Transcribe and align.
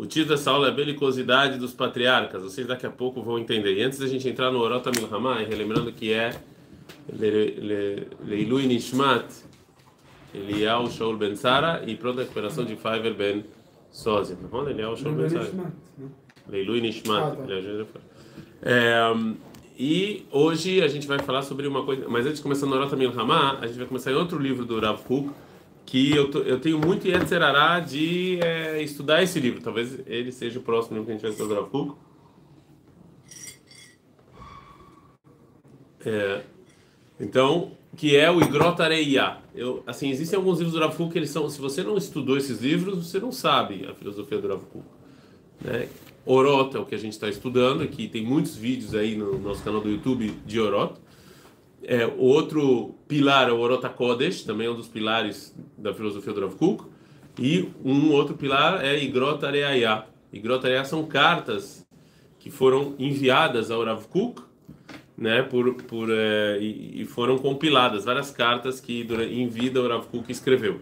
O 0.00 0.06
título 0.06 0.34
dessa 0.34 0.50
aula 0.50 0.68
é 0.68 0.70
Belicosidade 0.70 1.58
dos 1.58 1.74
Patriarcas. 1.74 2.42
Vocês 2.42 2.66
daqui 2.66 2.86
a 2.86 2.90
pouco 2.90 3.20
vão 3.20 3.38
entender. 3.38 3.76
E 3.76 3.82
antes 3.82 3.98
da 3.98 4.06
gente 4.06 4.26
entrar 4.26 4.50
no 4.50 4.58
Orota 4.58 4.90
Milhamai, 4.90 5.44
relembrando 5.44 5.92
que 5.92 6.10
é 6.10 6.40
Leilui 8.24 8.66
Nishmat, 8.66 9.26
Eliyahu 10.34 10.90
Shaul 10.90 11.18
Ben 11.18 11.36
Sara 11.36 11.84
e 11.86 11.96
pronta 11.96 12.22
recuperação 12.22 12.64
de 12.64 12.76
Fiverr 12.76 13.12
Ben 13.12 13.44
Sozia. 13.90 14.38
Não 14.50 14.66
é 14.66 14.70
Eliyahu 14.70 14.96
Shaul 14.96 15.14
Ben 15.16 15.28
Sara? 15.28 15.50
Leilui 16.48 16.80
Nishmat. 16.80 17.36
É, 18.62 19.02
e 19.78 20.24
hoje 20.32 20.80
a 20.80 20.88
gente 20.88 21.06
vai 21.06 21.18
falar 21.18 21.42
sobre 21.42 21.66
uma 21.66 21.84
coisa. 21.84 22.08
Mas 22.08 22.24
antes 22.24 22.38
de 22.38 22.42
começar 22.42 22.64
no 22.64 22.74
Orota 22.74 22.96
Milhamai, 22.96 23.58
a 23.60 23.66
gente 23.66 23.76
vai 23.76 23.86
começar 23.86 24.10
em 24.10 24.14
outro 24.14 24.38
livro 24.38 24.64
do 24.64 24.80
Rav 24.80 25.02
Kuk 25.02 25.28
que 25.90 26.14
eu, 26.14 26.30
eu 26.44 26.60
tenho 26.60 26.78
muito 26.78 27.08
Yetzerará 27.08 27.80
de 27.80 28.38
é, 28.40 28.80
estudar 28.80 29.24
esse 29.24 29.40
livro. 29.40 29.60
Talvez 29.60 29.98
ele 30.06 30.30
seja 30.30 30.60
o 30.60 30.62
próximo 30.62 30.94
livro 30.94 31.06
que 31.06 31.10
a 31.10 31.14
gente 31.14 31.22
vai 31.22 31.32
estudar 31.32 31.52
do 31.52 31.60
Rav 31.60 31.96
É, 36.06 36.42
então, 37.18 37.72
que 37.96 38.16
é 38.16 38.30
o 38.30 38.40
Igrot 38.40 38.80
Areia. 38.80 39.38
Eu, 39.52 39.82
assim, 39.84 40.10
existem 40.10 40.36
alguns 40.36 40.60
livros 40.60 40.78
do 40.78 40.80
Rav 40.80 40.96
que 41.10 41.18
eles 41.18 41.30
são, 41.30 41.50
se 41.50 41.60
você 41.60 41.82
não 41.82 41.96
estudou 41.96 42.36
esses 42.36 42.60
livros, 42.60 43.10
você 43.10 43.18
não 43.18 43.32
sabe 43.32 43.84
a 43.84 43.92
filosofia 43.92 44.38
do 44.38 44.46
Rav 44.46 44.62
Né? 45.60 45.88
Orot 46.24 46.76
é 46.76 46.78
o 46.78 46.86
que 46.86 46.94
a 46.94 46.98
gente 46.98 47.14
está 47.14 47.28
estudando, 47.28 47.82
aqui 47.82 48.06
tem 48.06 48.24
muitos 48.24 48.54
vídeos 48.54 48.94
aí 48.94 49.16
no 49.16 49.40
nosso 49.40 49.64
canal 49.64 49.80
do 49.80 49.90
YouTube 49.90 50.36
de 50.46 50.60
Orot. 50.60 51.00
É, 51.82 52.06
outro 52.18 52.94
pilar 53.08 53.48
é 53.48 53.52
o 53.52 53.58
Orota 53.58 53.88
Kodesh, 53.88 54.42
também 54.42 54.66
é 54.66 54.70
um 54.70 54.76
dos 54.76 54.88
pilares 54.88 55.54
da 55.78 55.94
filosofia 55.94 56.32
do 56.32 56.40
Rav 56.40 56.54
Kuk. 56.56 56.84
E 57.38 57.68
um 57.84 58.12
outro 58.12 58.34
pilar 58.36 58.84
é 58.84 59.02
Igrot 59.02 59.44
Areaya. 59.44 60.04
Igrot 60.32 60.64
Areaya 60.64 60.84
são 60.84 61.06
cartas 61.06 61.86
que 62.38 62.50
foram 62.50 62.94
enviadas 62.98 63.70
ao 63.70 63.84
Rav 63.84 64.06
Kuk, 64.08 64.42
né, 65.16 65.42
por, 65.42 65.74
por, 65.84 66.08
é, 66.10 66.58
e, 66.60 67.02
e, 67.02 67.04
foram 67.04 67.36
compiladas, 67.36 68.06
várias 68.06 68.30
cartas 68.30 68.80
que 68.80 69.06
em 69.30 69.48
vida 69.48 69.80
o 69.80 69.86
Rav 69.86 70.06
Kuk 70.06 70.32
escreveu. 70.32 70.80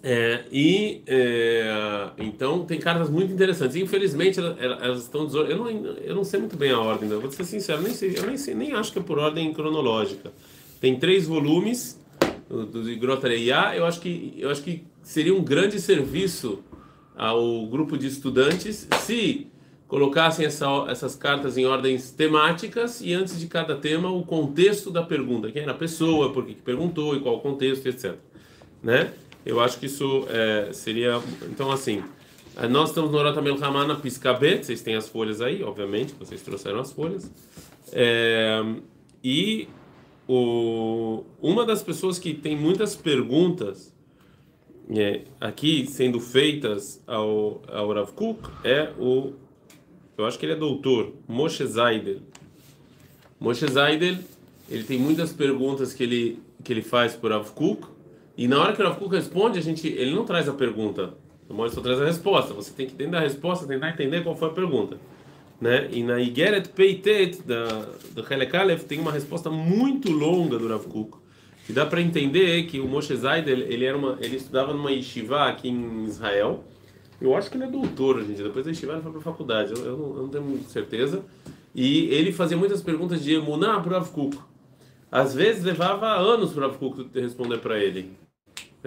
É, 0.00 0.44
e 0.52 1.02
é, 1.08 2.10
então 2.18 2.64
tem 2.64 2.78
cartas 2.78 3.10
muito 3.10 3.32
interessantes. 3.32 3.76
Infelizmente 3.76 4.38
elas, 4.38 4.56
elas 4.58 5.02
estão 5.02 5.28
eu 5.44 5.56
não 5.56 5.68
eu 5.70 6.14
não 6.14 6.24
sei 6.24 6.38
muito 6.38 6.56
bem 6.56 6.70
a 6.70 6.78
ordem. 6.78 7.08
Vou 7.08 7.30
ser 7.30 7.44
sincero, 7.44 7.82
nem 7.82 7.92
sei, 7.92 8.14
eu 8.16 8.26
nem 8.26 8.36
sei, 8.36 8.54
nem 8.54 8.72
acho 8.72 8.92
que 8.92 8.98
é 8.98 9.02
por 9.02 9.18
ordem 9.18 9.52
cronológica. 9.52 10.32
Tem 10.80 10.98
três 10.98 11.26
volumes 11.26 12.00
do, 12.48 12.64
do. 12.64 12.90
Eu 12.90 13.86
acho 13.86 14.00
que 14.00 14.34
eu 14.38 14.50
acho 14.50 14.62
que 14.62 14.84
seria 15.02 15.34
um 15.34 15.42
grande 15.42 15.80
serviço 15.80 16.62
ao 17.16 17.66
grupo 17.66 17.98
de 17.98 18.06
estudantes 18.06 18.86
se 19.00 19.48
colocassem 19.88 20.46
essa, 20.46 20.66
essas 20.88 21.16
cartas 21.16 21.56
em 21.56 21.64
ordens 21.64 22.10
temáticas 22.10 23.00
e 23.00 23.14
antes 23.14 23.40
de 23.40 23.46
cada 23.48 23.74
tema 23.74 24.10
o 24.10 24.22
contexto 24.22 24.90
da 24.90 25.02
pergunta, 25.02 25.50
quem 25.50 25.62
era 25.62 25.72
a 25.72 25.74
pessoa, 25.74 26.32
por 26.32 26.44
que 26.44 26.54
perguntou 26.54 27.16
e 27.16 27.20
qual 27.20 27.36
o 27.36 27.40
contexto, 27.40 27.86
etc. 27.86 28.14
Né? 28.82 29.12
Eu 29.48 29.60
acho 29.60 29.78
que 29.78 29.86
isso 29.86 30.26
é, 30.28 30.74
seria. 30.74 31.22
Então, 31.50 31.72
assim, 31.72 32.04
é, 32.54 32.68
nós 32.68 32.90
estamos 32.90 33.10
no 33.10 33.16
Oratamel 33.16 33.56
Hamana 33.64 33.96
Piscabet, 33.96 34.66
vocês 34.66 34.82
têm 34.82 34.94
as 34.94 35.08
folhas 35.08 35.40
aí, 35.40 35.62
obviamente, 35.62 36.12
vocês 36.18 36.42
trouxeram 36.42 36.80
as 36.80 36.92
folhas. 36.92 37.32
É, 37.90 38.62
e 39.24 39.66
o, 40.28 41.24
uma 41.40 41.64
das 41.64 41.82
pessoas 41.82 42.18
que 42.18 42.34
tem 42.34 42.54
muitas 42.54 42.94
perguntas 42.94 43.90
é, 44.94 45.22
aqui 45.40 45.86
sendo 45.86 46.20
feitas 46.20 47.02
ao, 47.06 47.62
ao 47.68 47.90
Rav 47.94 48.12
Kuk 48.12 48.50
é 48.62 48.92
o. 48.98 49.32
Eu 50.18 50.26
acho 50.26 50.38
que 50.38 50.44
ele 50.44 50.52
é 50.52 50.56
doutor, 50.56 51.14
Moshe 51.26 51.64
Zaidel. 51.64 52.18
Moshe 53.40 53.66
Zaidel, 53.66 54.18
ele 54.68 54.84
tem 54.84 54.98
muitas 54.98 55.32
perguntas 55.32 55.94
que 55.94 56.02
ele, 56.02 56.38
que 56.62 56.70
ele 56.70 56.82
faz 56.82 57.16
por 57.16 57.30
Rav 57.30 57.50
Kuk 57.52 57.96
e 58.38 58.46
na 58.46 58.60
hora 58.62 58.72
que 58.72 58.80
o 58.80 58.84
Rav 58.84 58.96
Kuk 58.96 59.16
responde, 59.16 59.58
a 59.58 59.62
gente, 59.62 59.88
ele 59.88 60.14
não 60.14 60.24
traz 60.24 60.48
a 60.48 60.52
pergunta, 60.52 61.12
o 61.48 61.54
Moisés 61.54 61.74
só 61.74 61.80
traz 61.80 62.00
a 62.00 62.04
resposta. 62.04 62.54
Você 62.54 62.72
tem 62.72 62.86
que 62.86 62.92
entender 62.92 63.16
a 63.16 63.20
resposta, 63.20 63.66
tentar 63.66 63.90
entender 63.90 64.22
qual 64.22 64.36
foi 64.36 64.48
a 64.48 64.52
pergunta. 64.52 64.96
Né? 65.60 65.88
E 65.90 66.04
na 66.04 66.20
Igeret 66.20 66.68
Peitet, 66.68 67.42
da, 67.42 67.64
do 68.12 68.24
Helek 68.32 68.84
tem 68.84 69.00
uma 69.00 69.10
resposta 69.10 69.50
muito 69.50 70.12
longa 70.12 70.56
do 70.56 70.68
Rav 70.68 70.84
Kuk. 70.86 71.18
Que 71.66 71.72
dá 71.72 71.84
para 71.84 72.00
entender 72.00 72.64
que 72.66 72.78
o 72.78 72.86
Moshe 72.86 73.14
Zaid, 73.16 73.50
ele, 73.50 73.84
era 73.84 73.98
uma, 73.98 74.16
ele 74.20 74.36
estudava 74.36 74.72
numa 74.72 74.92
yeshiva 74.92 75.48
aqui 75.48 75.68
em 75.68 76.04
Israel. 76.04 76.62
Eu 77.20 77.34
acho 77.34 77.50
que 77.50 77.56
ele 77.56 77.64
é 77.64 77.70
doutor, 77.70 78.22
gente. 78.24 78.40
Depois 78.40 78.64
da 78.64 78.70
yeshiva 78.70 78.92
ele 78.92 79.02
foi 79.02 79.10
para 79.10 79.20
a 79.20 79.24
faculdade, 79.24 79.72
eu, 79.72 79.84
eu, 79.84 79.96
não, 79.96 80.16
eu, 80.16 80.22
não, 80.22 80.28
tenho 80.28 80.62
certeza. 80.68 81.24
E 81.74 82.06
ele 82.06 82.30
fazia 82.30 82.56
muitas 82.56 82.82
perguntas 82.82 83.20
de 83.22 83.34
Emuná 83.34 83.80
para 83.80 83.90
o 83.90 83.92
Rav 83.94 84.10
Kuk. 84.12 84.38
Às 85.10 85.34
vezes 85.34 85.64
levava 85.64 86.06
anos 86.14 86.52
para 86.52 86.66
o 86.66 86.68
Rav 86.68 86.78
Kuk 86.78 87.10
responder 87.18 87.58
para 87.58 87.78
ele. 87.78 88.16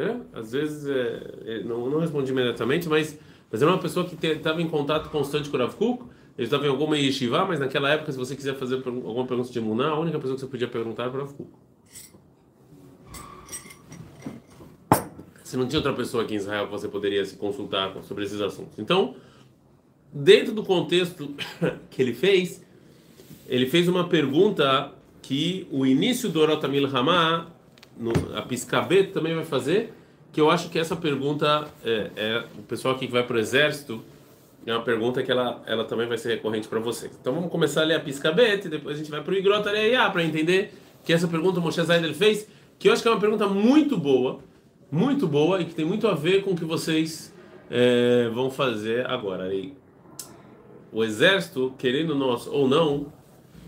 É? 0.02 0.18
Às 0.34 0.52
vezes, 0.52 0.88
é, 0.88 1.64
não, 1.64 1.90
não 1.90 2.00
respondi 2.00 2.32
imediatamente, 2.32 2.90
mas, 2.90 3.20
mas 3.52 3.62
era 3.62 3.70
uma 3.70 3.80
pessoa 3.80 4.06
que 4.06 4.26
estava 4.26 4.62
em 4.62 4.68
contato 4.68 5.10
constante 5.10 5.50
com 5.50 5.58
o 5.58 5.60
Rav 5.60 5.76
Kuk, 5.76 6.06
ele 6.38 6.48
estava 6.48 6.66
em 6.66 6.70
alguma 6.70 6.98
yeshiva, 6.98 7.46
mas 7.46 7.60
naquela 7.60 7.90
época, 7.92 8.12
se 8.12 8.18
você 8.18 8.36
quiser 8.36 8.56
fazer 8.56 8.76
alguma 8.86 9.28
pergunta 9.28 9.52
de 9.52 9.62
Muná, 9.62 9.90
a 9.90 10.00
única 10.00 10.18
pessoa 10.18 10.36
que 10.36 10.42
você 10.42 10.48
podia 10.48 10.68
perguntar 10.68 11.04
era 11.04 11.14
o 11.14 11.18
Rav 11.20 11.34
Kuk. 11.34 11.50
Você 15.44 15.58
não 15.58 15.68
tinha 15.68 15.80
outra 15.80 15.94
pessoa 15.94 16.24
aqui 16.24 16.34
em 16.34 16.38
Israel 16.38 16.66
que 16.66 16.72
você 16.72 16.88
poderia 16.88 17.26
se 17.26 17.36
consultar 17.36 17.94
sobre 18.04 18.24
esses 18.24 18.40
assuntos. 18.40 18.80
Então, 18.80 19.16
dentro 20.12 20.54
do 20.54 20.64
contexto 20.64 21.36
que 21.92 22.02
ele 22.02 22.14
fez, 22.14 22.64
ele 23.48 23.66
fez 23.66 23.90
uma 23.90 24.08
pergunta 24.08 24.94
que 25.22 25.68
o 25.70 25.86
início 25.86 26.30
do 26.30 26.40
Orotamil 26.40 26.88
Hamá 26.88 27.48
no, 28.02 28.12
a 28.36 28.42
Piscabet 28.42 29.12
também 29.14 29.36
vai 29.36 29.46
fazer, 29.46 29.94
que 30.34 30.42
eu 30.42 30.50
acho 30.50 30.70
que 30.70 30.80
essa 30.80 30.96
pergunta 30.96 31.68
é, 31.86 32.12
é 32.16 32.44
o 32.58 32.64
pessoal 32.64 32.96
aqui 32.96 33.06
que 33.06 33.14
vai 33.14 33.24
para 33.24 33.38
o 33.38 33.40
exército 33.40 34.04
é 34.66 34.74
uma 34.74 34.84
pergunta 34.84 35.24
que 35.24 35.32
ela, 35.32 35.62
ela 35.66 35.84
também 35.86 36.08
vai 36.08 36.18
ser 36.18 36.30
recorrente 36.30 36.68
para 36.68 36.80
vocês. 36.80 37.12
Então 37.20 37.34
vamos 37.34 37.50
começar 37.50 37.82
a 37.82 37.86
ler 37.86 37.96
a 37.96 38.00
Piscabet, 38.00 38.68
depois 38.70 38.96
a 38.96 39.00
gente 39.00 39.10
vai 39.10 39.22
para 39.22 39.34
o 39.34 39.36
Igrot 39.36 39.64
para 40.14 40.24
entender 40.24 40.74
que 41.04 41.12
essa 41.12 41.28
pergunta 41.28 41.60
o 41.60 41.64
Moshe 41.64 41.82
Zaid 41.82 42.14
fez, 42.14 42.48
que 42.78 42.88
eu 42.88 42.94
acho 42.94 43.02
que 43.02 43.08
é 43.08 43.12
uma 43.12 43.20
pergunta 43.20 43.48
muito 43.48 43.98
boa, 43.98 44.40
muito 44.92 45.28
boa 45.28 45.62
e 45.62 45.66
que 45.66 45.74
tem 45.74 45.86
muito 45.86 46.08
a 46.08 46.14
ver 46.14 46.44
com 46.44 46.52
o 46.52 46.56
que 46.56 46.66
vocês 46.66 47.34
é, 47.70 48.30
vão 48.30 48.52
fazer 48.52 49.06
agora. 49.08 49.46
Aí, 49.46 49.74
o 50.92 51.04
exército, 51.04 51.74
querendo 51.78 52.14
nós 52.14 52.46
ou 52.46 52.68
não, 52.68 53.12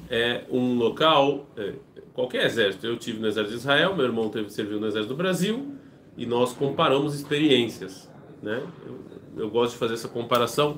é 0.10 0.44
um 0.52 0.76
local 0.76 1.48
é, 1.58 1.74
qualquer 2.14 2.46
exército. 2.46 2.86
Eu 2.86 2.98
tive 2.98 3.20
no 3.20 3.28
exército 3.28 3.56
de 3.56 3.62
Israel, 3.62 3.96
meu 3.96 4.06
irmão 4.06 4.30
teve 4.30 4.50
serviu 4.50 4.80
no 4.80 4.88
exército 4.88 5.14
do 5.14 5.18
Brasil 5.18 5.74
e 6.16 6.26
nós 6.26 6.54
comparamos 6.54 7.16
experiências, 7.16 8.10
né? 8.42 8.64
Eu, 8.86 9.44
eu, 9.44 9.50
gosto 9.50 9.74
de 9.74 9.80
fazer 9.80 9.96
essa 9.96 10.08
comparação, 10.08 10.78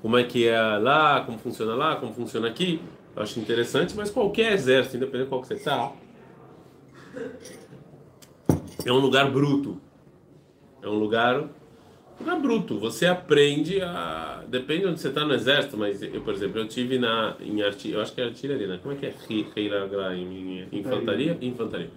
como 0.00 0.16
é 0.16 0.24
que 0.24 0.46
é 0.46 0.60
lá, 0.78 1.22
como 1.24 1.38
funciona 1.38 1.74
lá, 1.74 1.96
como 1.96 2.12
funciona 2.14 2.48
aqui. 2.48 2.80
Eu 3.16 3.22
acho 3.22 3.40
interessante, 3.40 3.94
mas 3.96 4.10
qualquer 4.10 4.52
exército, 4.52 4.96
independente 4.96 5.24
de 5.24 5.28
qual 5.28 5.40
que 5.40 5.48
você 5.48 5.54
está, 5.54 5.92
é 8.84 8.92
um 8.92 8.98
lugar 8.98 9.30
bruto. 9.30 9.80
É 10.80 10.88
um 10.88 10.98
lugar 10.98 11.48
é 12.26 12.40
bruto. 12.40 12.78
Você 12.78 13.06
aprende 13.06 13.80
a. 13.80 14.42
Depende 14.48 14.80
de 14.82 14.86
onde 14.88 15.00
você 15.00 15.08
está 15.08 15.24
no 15.24 15.34
exército, 15.34 15.76
mas 15.76 16.02
eu, 16.02 16.20
por 16.20 16.34
exemplo, 16.34 16.58
eu 16.58 16.66
tive 16.66 16.98
na. 16.98 17.36
Em 17.40 17.62
arti... 17.62 17.90
Eu 17.90 18.00
acho 18.00 18.12
que 18.12 18.20
é 18.20 18.24
artilharia, 18.24 18.66
né? 18.66 18.80
Como 18.82 18.94
é 18.94 18.96
que 18.96 19.06
é 19.06 19.14
em 20.14 20.66
infantaria? 20.72 21.38
Infantaria. 21.40 21.90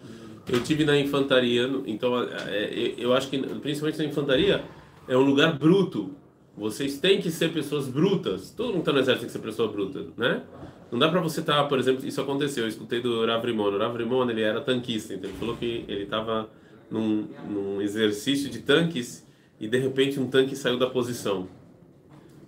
Eu 0.48 0.64
tive 0.64 0.86
na 0.86 0.98
infantaria, 0.98 1.70
então 1.86 2.22
é, 2.50 2.94
eu 2.98 3.14
acho 3.14 3.30
que 3.30 3.38
principalmente 3.38 4.00
na 4.00 4.06
infantaria 4.06 4.64
é 5.08 5.16
um 5.16 5.22
lugar 5.22 5.58
bruto. 5.58 6.12
Vocês 6.58 7.00
têm 7.00 7.22
que 7.22 7.32
ser 7.32 7.54
pessoas 7.54 7.88
brutas. 7.88 8.52
Todo 8.52 8.70
mundo 8.70 8.80
está 8.80 8.92
no 8.92 9.00
exército 9.00 9.22
tem 9.22 9.28
que 9.28 9.34
ser 9.34 9.40
pessoa 9.40 9.72
bruta, 9.72 10.06
né? 10.18 10.44
Não 10.92 11.00
dá 11.00 11.08
para 11.08 11.22
você 11.22 11.40
estar, 11.40 11.56
tá, 11.56 11.64
por 11.64 11.80
exemplo, 11.80 12.06
isso 12.06 12.20
aconteceu. 12.20 12.66
Eu 12.66 12.68
escutei 12.68 13.00
do 13.00 13.26
Rav 13.26 13.46
Rimon. 13.46 13.70
O 13.70 13.78
Rav 13.78 13.96
Rimon, 13.96 14.30
ele 14.30 14.42
era 14.42 14.60
tanquista, 14.60 15.14
então 15.14 15.30
ele 15.30 15.40
falou 15.40 15.56
que 15.56 15.86
ele 15.88 16.04
estava 16.04 16.50
num, 16.90 17.28
num 17.50 17.82
exercício 17.82 18.50
de 18.50 18.60
tanques 18.60 19.26
e 19.62 19.68
de 19.68 19.78
repente 19.78 20.20
um 20.20 20.28
tanque 20.28 20.56
saiu 20.56 20.78
da 20.80 20.88
posição. 20.88 21.48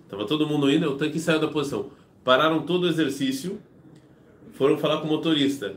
Tava 0.08 0.26
todo 0.26 0.48
mundo 0.48 0.68
indo, 0.68 0.90
o 0.90 0.96
tanque 0.96 1.20
saiu 1.20 1.38
da 1.38 1.46
posição. 1.46 1.90
Pararam 2.24 2.62
todo 2.62 2.84
o 2.84 2.88
exercício, 2.88 3.60
foram 4.54 4.76
falar 4.76 5.00
com 5.00 5.06
o 5.06 5.10
motorista. 5.10 5.76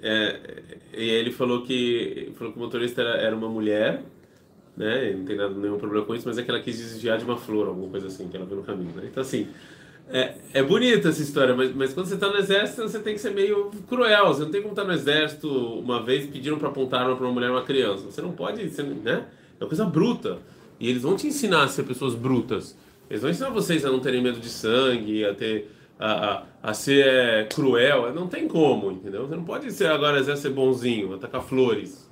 É, 0.00 0.62
e 0.96 1.04
ele 1.04 1.30
falou 1.30 1.62
que, 1.62 2.32
falou 2.36 2.52
que 2.52 2.58
o 2.58 2.62
motorista 2.62 3.02
era, 3.02 3.16
era 3.18 3.36
uma 3.36 3.48
mulher, 3.48 4.02
né? 4.74 5.12
Não 5.12 5.24
tem 5.26 5.36
nada, 5.36 5.54
nenhum 5.54 5.76
problema 5.76 6.06
com 6.06 6.14
isso, 6.14 6.26
mas 6.26 6.38
é 6.38 6.42
que 6.42 6.50
ela 6.50 6.60
quis 6.60 6.78
desviar 6.78 7.18
de 7.18 7.24
uma 7.24 7.36
flor, 7.36 7.68
alguma 7.68 7.90
coisa 7.90 8.06
assim, 8.06 8.26
que 8.28 8.36
ela 8.36 8.46
viu 8.46 8.56
no 8.56 8.62
caminho. 8.62 8.94
Né? 8.96 9.08
Então, 9.10 9.20
assim, 9.20 9.48
é, 10.08 10.34
é 10.54 10.62
bonita 10.62 11.10
essa 11.10 11.20
história, 11.20 11.54
mas, 11.54 11.74
mas 11.74 11.92
quando 11.92 12.06
você 12.06 12.14
está 12.14 12.28
no 12.30 12.38
exército, 12.38 12.82
você 12.82 13.00
tem 13.00 13.12
que 13.12 13.20
ser 13.20 13.32
meio 13.32 13.70
cruel. 13.86 14.28
Você 14.28 14.44
não 14.44 14.50
tem 14.50 14.62
como 14.62 14.72
estar 14.72 14.84
no 14.84 14.92
exército 14.92 15.48
uma 15.50 16.02
vez 16.02 16.24
pediram 16.26 16.58
para 16.58 16.68
apontar 16.68 17.02
arma 17.02 17.16
para 17.16 17.26
uma 17.26 17.34
mulher 17.34 17.50
uma 17.50 17.64
criança. 17.64 18.04
Você 18.04 18.22
não 18.22 18.32
pode, 18.32 18.66
você, 18.66 18.82
né? 18.82 19.26
É 19.60 19.64
uma 19.64 19.68
coisa 19.68 19.84
bruta. 19.84 20.38
E 20.80 20.88
eles 20.88 21.02
vão 21.02 21.16
te 21.16 21.26
ensinar 21.26 21.64
a 21.64 21.68
ser 21.68 21.82
pessoas 21.82 22.14
brutas. 22.14 22.76
Eles 23.10 23.22
vão 23.22 23.30
ensinar 23.30 23.50
vocês 23.50 23.84
a 23.84 23.90
não 23.90 24.00
terem 24.00 24.22
medo 24.22 24.38
de 24.38 24.48
sangue, 24.48 25.24
a 25.24 25.34
ter 25.34 25.70
a, 25.98 26.12
a, 26.12 26.42
a 26.62 26.74
ser 26.74 27.06
é, 27.06 27.44
cruel. 27.44 28.12
Não 28.14 28.28
tem 28.28 28.46
como, 28.46 28.92
entendeu? 28.92 29.26
Você 29.26 29.36
não 29.36 29.44
pode 29.44 29.70
ser 29.72 29.86
agora 29.86 30.36
ser 30.36 30.50
bonzinho, 30.50 31.14
atacar 31.14 31.42
flores 31.42 32.08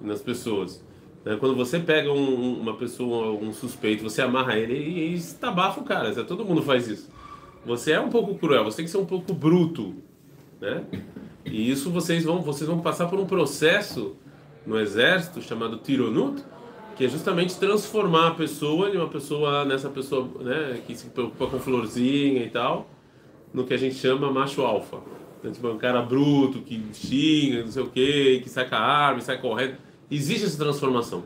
nas 0.00 0.20
pessoas. 0.20 0.84
Né? 1.24 1.36
Quando 1.38 1.54
você 1.54 1.78
pega 1.78 2.12
um, 2.12 2.60
uma 2.60 2.74
pessoa, 2.74 3.32
um 3.32 3.52
suspeito, 3.52 4.02
você 4.02 4.22
amarra 4.22 4.56
ele 4.56 4.74
e, 4.74 5.12
e 5.12 5.14
estabafa 5.14 5.80
o 5.80 5.84
cara. 5.84 6.12
Todo 6.24 6.44
mundo 6.44 6.62
faz 6.62 6.88
isso. 6.88 7.08
Você 7.64 7.92
é 7.92 8.00
um 8.00 8.08
pouco 8.08 8.34
cruel, 8.36 8.64
você 8.64 8.78
tem 8.78 8.84
que 8.86 8.90
ser 8.90 8.98
um 8.98 9.04
pouco 9.04 9.34
bruto, 9.34 9.94
né? 10.60 10.82
E 11.44 11.70
isso 11.70 11.90
vocês 11.90 12.24
vão, 12.24 12.40
vocês 12.40 12.68
vão 12.68 12.80
passar 12.80 13.06
por 13.06 13.18
um 13.18 13.26
processo 13.26 14.16
no 14.66 14.78
exército 14.78 15.42
chamado 15.42 15.76
tironut, 15.78 16.42
que 16.96 17.04
é 17.04 17.08
justamente 17.08 17.58
transformar 17.58 18.28
a 18.28 18.34
pessoa 18.34 18.90
de 18.90 18.96
uma 18.96 19.08
pessoa 19.08 19.64
nessa 19.64 19.88
pessoa, 19.88 20.28
né, 20.40 20.80
que 20.86 20.94
se 20.94 21.06
preocupa 21.06 21.46
com 21.46 21.58
florzinha 21.58 22.44
e 22.44 22.50
tal, 22.50 22.88
no 23.52 23.64
que 23.64 23.74
a 23.74 23.76
gente 23.76 23.94
chama 23.94 24.30
macho 24.30 24.62
alfa. 24.62 24.98
Então, 25.38 25.50
tipo, 25.50 25.68
um 25.68 25.78
cara 25.78 26.02
bruto 26.02 26.60
que 26.60 26.82
xinga, 26.92 27.62
não 27.64 27.72
sei 27.72 27.82
o 27.82 27.88
que 27.88 28.42
sai 28.46 28.68
com 28.68 28.74
a 28.74 28.78
arma, 28.78 29.20
sai 29.20 29.40
correndo. 29.40 29.76
Existe 30.10 30.44
essa 30.44 30.58
transformação. 30.58 31.24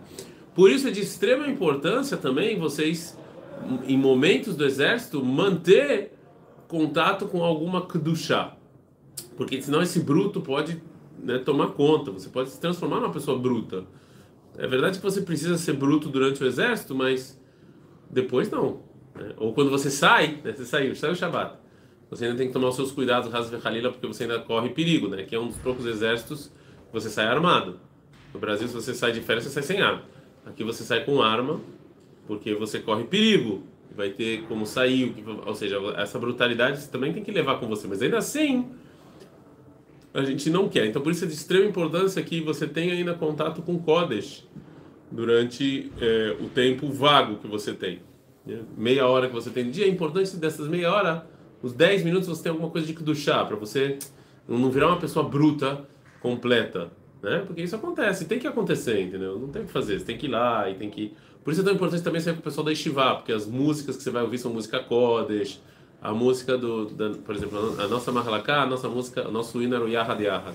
Por 0.55 0.71
isso 0.71 0.87
é 0.87 0.91
de 0.91 1.01
extrema 1.01 1.49
importância 1.49 2.17
também 2.17 2.59
vocês, 2.59 3.19
em 3.89 3.99
momentos 3.99 4.55
do 4.57 4.65
exército, 4.65 5.25
manter 5.25 6.13
contato 6.69 7.27
com 7.27 7.43
alguma 7.43 7.87
kedushá. 7.87 8.57
Porque 9.37 9.61
senão 9.61 9.83
esse 9.83 9.99
bruto 9.99 10.41
pode 10.41 10.81
né, 11.19 11.39
tomar 11.39 11.69
conta, 11.69 12.13
você 12.13 12.29
pode 12.29 12.51
se 12.51 12.61
transformar 12.61 13.01
numa 13.01 13.13
pessoa 13.13 13.37
bruta. 13.37 13.85
É 14.57 14.67
verdade 14.67 14.99
que 14.99 15.05
você 15.05 15.21
precisa 15.21 15.59
ser 15.59 15.73
bruto 15.73 16.09
durante 16.09 16.43
o 16.43 16.47
exército, 16.47 16.95
mas 16.95 17.41
depois 18.11 18.51
não. 18.51 18.81
Né? 19.15 19.33
Ou 19.37 19.53
quando 19.53 19.71
você 19.71 19.91
sai, 19.91 20.41
né, 20.45 20.53
você 20.53 20.65
saiu, 20.65 20.95
saiu 20.95 21.13
o 21.13 21.17
Shabbat, 21.17 21.57
você 22.09 22.27
ainda 22.27 22.37
tem 22.37 22.47
que 22.47 22.53
tomar 22.53 22.69
os 22.69 22.77
seus 22.77 22.93
cuidados, 22.93 23.33
Hazve 23.35 23.59
Halila, 23.65 23.91
porque 23.91 24.07
você 24.07 24.25
ainda 24.25 24.39
corre 24.41 24.69
perigo, 24.71 25.09
né? 25.09 25.25
que 25.25 25.35
é 25.35 25.41
um 25.41 25.49
dos 25.49 25.57
poucos 25.59 25.87
exércitos 25.87 26.47
que 26.87 26.93
você 26.93 27.11
sai 27.11 27.27
armado. 27.27 27.81
No 28.33 28.41
Brasil, 28.41 28.69
se 28.69 28.75
você 28.75 28.95
sai 28.95 29.13
de 29.13 29.21
férias, 29.21 29.45
você 29.45 29.51
sai 29.51 29.63
sem 29.63 29.81
arma. 29.81 30.03
Aqui 30.47 30.63
você 30.63 30.85
sai 30.85 31.05
com 31.05 31.23
arma, 31.23 31.61
porque 32.27 32.55
você 32.55 32.79
corre 32.79 33.05
perigo. 33.05 33.63
Vai 33.97 34.11
ter 34.11 34.43
como 34.49 34.67
sair, 34.67 35.15
ou 35.47 35.55
seja, 35.55 35.79
essa 35.97 36.19
brutalidade 36.19 36.81
você 36.81 36.91
também 36.91 37.13
tem 37.13 37.23
que 37.23 37.31
levar 37.31 37.61
com 37.61 37.69
você, 37.69 37.87
mas 37.87 38.03
ainda 38.03 38.19
assim 38.19 38.73
a 40.15 40.23
gente 40.23 40.49
não 40.49 40.69
quer. 40.69 40.87
Então, 40.87 41.03
por 41.03 41.11
isso 41.11 41.25
é 41.25 41.29
de 41.29 41.35
extrema 41.35 41.67
importância 41.67 42.23
que 42.23 42.41
você 42.41 42.69
tenha 42.69 42.95
ainda 42.95 43.15
contato 43.15 43.61
com 43.61 43.77
Kodesh 43.77 44.47
durante 45.11 45.91
é, 46.01 46.37
o 46.41 46.49
tempo 46.49 46.89
vago 46.91 47.37
que 47.37 47.49
você 47.49 47.75
tem. 47.75 48.01
Né? 48.47 48.61
Meia 48.77 49.07
hora 49.09 49.27
que 49.27 49.35
você 49.35 49.51
tem 49.51 49.65
no 49.65 49.73
dia, 49.73 49.87
é 49.87 49.89
importante 49.89 50.37
dessas 50.37 50.69
meia 50.69 50.93
hora, 50.93 51.27
os 51.61 51.73
10 51.73 52.05
minutos 52.05 52.29
você 52.29 52.45
tem 52.45 52.51
alguma 52.51 52.71
coisa 52.71 52.87
de 52.87 53.15
chá 53.15 53.45
para 53.45 53.57
você 53.57 53.99
não 54.47 54.71
virar 54.71 54.89
uma 54.89 54.99
pessoa 54.99 55.29
bruta 55.29 55.85
completa, 56.21 56.91
né? 57.23 57.43
Porque 57.47 57.63
isso 57.63 57.75
acontece, 57.75 58.27
tem 58.27 58.39
que 58.39 58.47
acontecer, 58.47 59.01
entendeu? 59.01 59.39
Não 59.39 59.49
tem 59.49 59.63
o 59.63 59.65
que 59.65 59.73
fazer, 59.73 59.99
você 59.99 60.05
tem 60.05 60.19
que 60.19 60.27
ir 60.27 60.31
lá 60.31 60.69
e 60.71 60.75
tem 60.75 60.91
que... 60.91 61.15
Por 61.43 61.53
isso 61.53 61.63
é 61.63 61.65
tão 61.65 61.73
importante 61.73 62.03
também 62.03 62.21
sair 62.21 62.35
com 62.35 62.41
o 62.41 62.43
pessoal 62.43 62.65
da 62.65 62.73
Estivá, 62.73 63.15
porque 63.15 63.33
as 63.33 63.47
músicas 63.47 63.97
que 63.97 64.03
você 64.03 64.11
vai 64.11 64.23
ouvir 64.23 64.39
são 64.39 64.53
música 64.53 64.79
Kodesh, 64.79 65.61
a 66.05 66.13
música 66.13 66.59
do, 66.59 66.85
da, 66.85 67.09
por 67.11 67.35
exemplo, 67.35 67.81
a 67.81 67.89
nossa 67.89 68.13
Mahalaká, 68.13 68.65
a 68.65 68.67
nossa 68.67 68.87
música, 68.91 69.27
o 69.27 69.31
nosso 69.31 69.63
hino 69.63 69.75
era 69.75 69.83
o 69.83 69.89
Yahad 69.89 70.23
Yahad. 70.23 70.55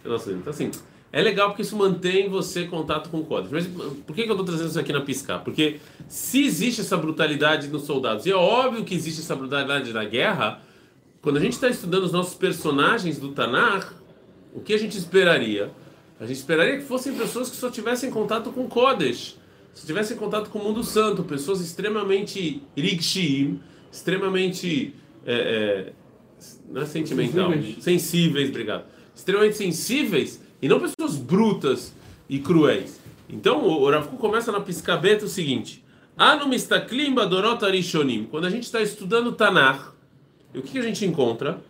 Então, 0.00 0.14
assim, 0.46 0.70
é 1.12 1.20
legal 1.20 1.48
porque 1.48 1.62
isso 1.62 1.76
mantém 1.76 2.28
você 2.28 2.62
em 2.62 2.68
contato 2.68 3.10
com 3.10 3.18
o 3.18 3.24
código. 3.24 3.52
Mas 3.54 3.66
por 3.66 4.14
que, 4.14 4.22
que 4.22 4.28
eu 4.28 4.34
estou 4.34 4.44
trazendo 4.44 4.68
isso 4.68 4.78
aqui 4.78 4.92
na 4.92 5.00
piscar? 5.00 5.40
Porque 5.42 5.80
se 6.06 6.44
existe 6.44 6.80
essa 6.80 6.96
brutalidade 6.96 7.66
nos 7.66 7.82
soldados, 7.82 8.24
e 8.24 8.30
é 8.30 8.36
óbvio 8.36 8.84
que 8.84 8.94
existe 8.94 9.20
essa 9.20 9.34
brutalidade 9.34 9.92
na 9.92 10.04
guerra, 10.04 10.62
quando 11.20 11.38
a 11.38 11.40
gente 11.40 11.54
está 11.54 11.68
estudando 11.68 12.04
os 12.04 12.12
nossos 12.12 12.34
personagens 12.34 13.18
do 13.18 13.32
Tanar, 13.32 13.92
o 14.54 14.60
que 14.60 14.72
a 14.72 14.78
gente 14.78 14.96
esperaria? 14.96 15.72
A 16.20 16.24
gente 16.24 16.36
esperaria 16.36 16.76
que 16.76 16.84
fossem 16.84 17.14
pessoas 17.14 17.50
que 17.50 17.56
só 17.56 17.68
tivessem 17.68 18.12
contato 18.12 18.52
com 18.52 18.68
Kodesh, 18.68 19.36
se 19.72 19.84
tivessem 19.84 20.16
contato 20.16 20.50
com 20.50 20.60
o 20.60 20.62
mundo 20.62 20.84
santo, 20.84 21.24
pessoas 21.24 21.60
extremamente 21.60 22.62
rigshim, 22.76 23.58
extremamente 23.94 24.94
é, 25.24 25.34
é, 25.34 25.92
não 26.68 26.82
é 26.82 26.86
sentimental, 26.86 27.52
sensíveis. 27.52 27.84
sensíveis, 27.84 28.48
obrigado, 28.50 28.84
extremamente 29.14 29.56
sensíveis 29.56 30.42
e 30.60 30.68
não 30.68 30.80
pessoas 30.80 31.16
brutas 31.16 31.94
e 32.28 32.38
cruéis. 32.40 33.00
Então 33.28 33.64
o 33.64 33.88
Rav 33.88 34.08
começa 34.18 34.50
na 34.50 34.60
piscabeta 34.60 35.24
o 35.24 35.28
seguinte: 35.28 35.84
Anumistaklim 36.16 37.14
Arishonim. 37.62 38.26
Quando 38.30 38.46
a 38.46 38.50
gente 38.50 38.64
está 38.64 38.82
estudando 38.82 39.32
Tanakh, 39.32 39.92
o 40.54 40.60
que, 40.60 40.78
a 40.78 40.82
gente 40.82 41.04
encontra? 41.04 41.60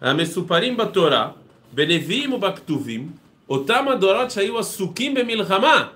Amesuparim 0.00 0.74
Batorá, 0.74 1.34
Benevim 1.72 2.38
Baktuvim, 2.38 3.10
Otama 3.46 3.96
Dorot 3.96 4.32
Shayu 4.32 4.56
Asukim 4.56 5.14
Bemilchama. 5.14 5.92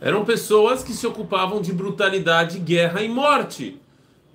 Eram 0.00 0.24
pessoas 0.24 0.84
que 0.84 0.92
se 0.92 1.06
ocupavam 1.06 1.62
de 1.62 1.72
brutalidade, 1.72 2.58
guerra 2.58 3.02
e 3.02 3.08
morte. 3.08 3.80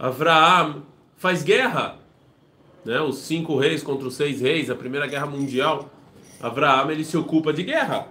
Avraham 0.02 0.82
faz 1.16 1.44
guerra, 1.44 2.00
né? 2.84 3.00
Os 3.02 3.20
cinco 3.20 3.56
reis 3.56 3.84
contra 3.84 4.08
os 4.08 4.16
seis 4.16 4.42
reis, 4.42 4.68
a 4.72 4.76
primeira 4.76 5.06
guerra 5.06 5.28
mundial. 5.28 5.92
Avraham 6.42 6.90
ele 6.90 7.06
se 7.06 7.16
ocupa 7.16 7.54
de 7.54 7.62
guerra. 7.62 8.08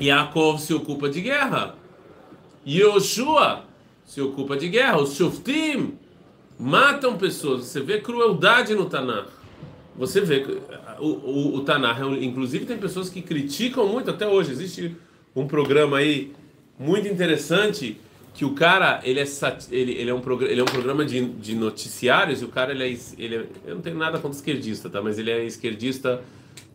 Yaakov 0.00 0.60
se 0.60 0.72
ocupa 0.72 1.08
de 1.08 1.20
guerra. 1.20 1.74
Yoshua 2.64 3.64
se 4.06 4.20
ocupa 4.20 4.56
de 4.56 4.68
guerra. 4.68 5.02
Os 5.02 5.14
Shoftim 5.14 5.98
matam 6.56 7.18
pessoas. 7.18 7.64
Você 7.64 7.80
vê 7.80 8.00
crueldade 8.00 8.72
no 8.72 8.84
Tanakh. 8.84 9.26
Você 9.96 10.20
vê 10.20 10.46
o, 11.00 11.06
o, 11.06 11.54
o 11.56 11.64
Tanakh, 11.64 11.98
inclusive 12.20 12.66
tem 12.66 12.78
pessoas 12.78 13.10
que 13.10 13.20
criticam 13.20 13.88
muito 13.88 14.12
até 14.12 14.28
hoje. 14.28 14.52
Existe 14.52 14.96
um 15.34 15.48
programa 15.48 15.98
aí 15.98 16.32
muito 16.80 17.06
interessante 17.06 18.00
que 18.32 18.44
o 18.44 18.54
cara 18.54 19.00
ele 19.04 19.20
é 19.20 19.24
ele, 19.70 19.92
ele 19.92 20.10
é 20.10 20.14
um 20.14 20.22
ele 20.42 20.60
é 20.60 20.62
um 20.62 20.66
programa 20.66 21.04
de, 21.04 21.28
de 21.28 21.54
noticiários 21.54 22.40
e 22.40 22.44
o 22.44 22.48
cara 22.48 22.72
ele 22.72 22.84
é, 22.84 22.98
ele 23.18 23.36
é, 23.36 23.46
eu 23.66 23.74
não 23.74 23.82
tenho 23.82 23.98
nada 23.98 24.18
contra 24.18 24.36
esquerdista 24.36 24.88
tá? 24.88 25.02
Mas 25.02 25.18
ele 25.18 25.30
é 25.30 25.44
esquerdista 25.44 26.22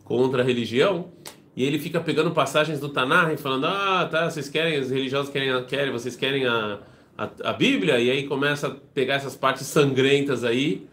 contra 0.04 0.42
a 0.42 0.44
religião 0.44 1.10
e 1.56 1.64
ele 1.64 1.80
fica 1.80 2.00
pegando 2.00 2.30
passagens 2.30 2.78
do 2.78 2.88
Tanar 2.88 3.32
e 3.32 3.36
falando 3.36 3.66
ah 3.66 4.06
tá 4.08 4.30
vocês 4.30 4.48
querem 4.48 4.78
os 4.78 4.90
religiosos 4.90 5.32
querem 5.32 5.64
querem 5.64 5.90
vocês 5.90 6.14
querem 6.14 6.46
a, 6.46 6.78
a, 7.18 7.30
a 7.42 7.52
Bíblia? 7.52 7.98
E 7.98 8.08
aí 8.08 8.28
começa 8.28 8.68
a 8.68 8.70
pegar 8.70 9.14
essas 9.14 9.34
partes 9.34 9.66
sangrentas 9.66 10.44
aí 10.44 10.86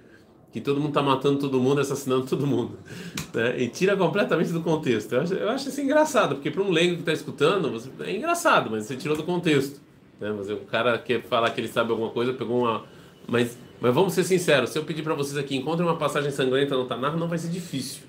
que 0.53 0.61
todo 0.61 0.77
mundo 0.77 0.89
está 0.89 1.01
matando 1.01 1.39
todo 1.39 1.59
mundo, 1.59 1.81
assassinando 1.81 2.27
todo 2.27 2.45
mundo, 2.45 2.77
né? 3.33 3.59
E 3.59 3.67
tira 3.67 3.97
completamente 3.97 4.51
do 4.51 4.61
contexto. 4.61 5.11
Eu 5.13 5.21
acho, 5.21 5.33
eu 5.33 5.49
acho 5.49 5.69
isso 5.69 5.81
engraçado, 5.81 6.35
porque 6.35 6.51
para 6.51 6.61
um 6.61 6.69
leigo 6.69 6.93
que 6.93 6.99
está 6.99 7.11
escutando, 7.11 7.71
você, 7.71 7.89
é 8.01 8.15
engraçado, 8.15 8.69
mas 8.69 8.85
você 8.85 8.95
tirou 8.95 9.17
do 9.17 9.23
contexto, 9.23 9.81
né? 10.21 10.31
Mas 10.37 10.51
o 10.51 10.57
cara 10.57 10.95
quer 10.99 11.23
falar 11.23 11.49
que 11.49 11.59
ele 11.59 11.67
sabe 11.67 11.89
alguma 11.89 12.11
coisa, 12.11 12.31
pegou 12.33 12.61
uma, 12.61 12.83
mas, 13.27 13.57
mas 13.81 13.93
vamos 13.95 14.13
ser 14.13 14.23
sinceros, 14.23 14.69
se 14.69 14.77
eu 14.77 14.83
pedir 14.83 15.01
para 15.01 15.15
vocês 15.15 15.37
aqui, 15.37 15.55
encontrem 15.55 15.87
uma 15.87 15.97
passagem 15.97 16.29
sangrenta 16.29 16.77
no 16.77 16.85
Tanar, 16.85 17.17
não 17.17 17.27
vai 17.27 17.39
ser 17.39 17.49
difícil, 17.49 18.03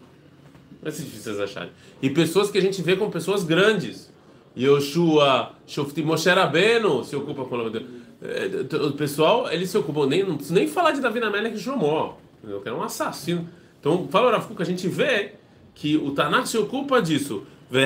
não 0.73 0.83
vai 0.83 0.93
ser 0.93 1.05
difícil 1.05 1.33
vocês 1.33 1.41
acharem. 1.41 1.71
E 2.03 2.11
pessoas 2.11 2.51
que 2.51 2.59
a 2.59 2.63
gente 2.63 2.83
vê 2.83 2.95
como 2.95 3.11
pessoas 3.11 3.43
grandes, 3.43 4.13
Yoshua, 4.55 5.53
Shoftim, 5.67 6.03
Moshe 6.03 6.29
Rabbeinu 6.29 7.05
se 7.05 7.17
ocupa 7.17 7.47
com 7.47 7.55
o 7.55 7.59
nome 7.59 7.71
dele. 7.71 7.87
É, 8.21 8.77
o 8.77 8.93
pessoal, 8.93 9.51
eles 9.51 9.71
se 9.71 9.79
ocupam, 9.79 10.07
nem, 10.07 10.23
não 10.23 10.37
preciso 10.37 10.55
nem 10.55 10.69
falar 10.69 10.91
de 10.93 11.01
Davi 11.01 11.21
Namelech 11.21 11.57
e 11.57 11.59
Jomó 11.59 12.19
entendeu? 12.45 12.61
que 12.61 12.69
era 12.69 12.77
um 12.77 12.83
assassino. 12.83 13.49
Então, 13.81 14.07
fala 14.11 14.29
o 14.29 14.31
Rav 14.31 14.47
a 14.59 14.65
gente 14.65 14.87
vê 14.87 15.33
que 15.75 15.97
o 15.97 16.13
Tanakh 16.13 16.47
se 16.47 16.57
ocupa 16.57 17.03
disso. 17.03 17.45
E 17.71 17.85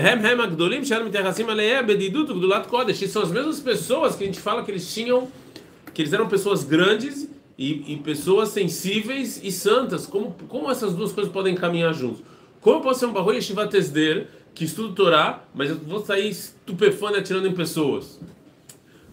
são 3.09 3.23
as 3.23 3.31
mesmas 3.31 3.61
pessoas 3.61 4.17
que 4.17 4.25
a 4.25 4.27
gente 4.27 4.41
fala 4.41 4.63
que 4.63 4.71
eles 4.71 4.93
tinham, 4.93 5.29
que 5.95 6.03
eles 6.03 6.13
eram 6.13 6.29
pessoas 6.29 6.65
grandes 6.65 7.29
e, 7.57 7.95
e 7.95 7.97
pessoas 7.97 8.51
sensíveis 8.51 9.41
e 9.43 9.51
santas. 9.51 10.07
Como, 10.07 10.35
como 10.49 10.71
essas 10.71 10.95
duas 10.95 11.13
coisas 11.13 11.33
podem 11.33 11.55
caminhar 11.55 11.95
juntos? 11.95 12.23
Como 12.61 12.79
eu 12.79 12.81
posso 12.83 13.01
ser 13.01 13.07
um 13.07 13.13
Baruch 13.13 13.37
Yeshiva 13.37 13.67
Tesder, 13.67 14.29
que 14.55 14.65
estudo 14.65 14.95
Torá, 14.95 15.45
mas 15.55 15.71
eu 15.71 15.77
vou 15.77 16.05
sair 16.05 16.29
estupefando 16.29 17.17
e 17.17 17.21
atirando 17.21 17.47
em 17.47 17.55
pessoas? 17.55 18.21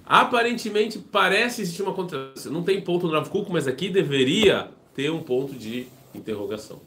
Aparentemente 0.06 1.00
parece 1.00 1.62
existir 1.62 1.84
uma 1.84 1.94
contradição. 1.94 2.52
Não 2.52 2.64
tem 2.64 2.82
ponto 2.82 3.08
no 3.08 3.14
Rav 3.14 3.30
Kuk, 3.30 3.52
mas 3.52 3.68
aqui 3.68 3.90
deveria 3.90 4.70
ter 4.95 5.11
um 5.11 5.23
ponto 5.23 5.55
de 5.55 5.87
interrogação. 6.15 6.81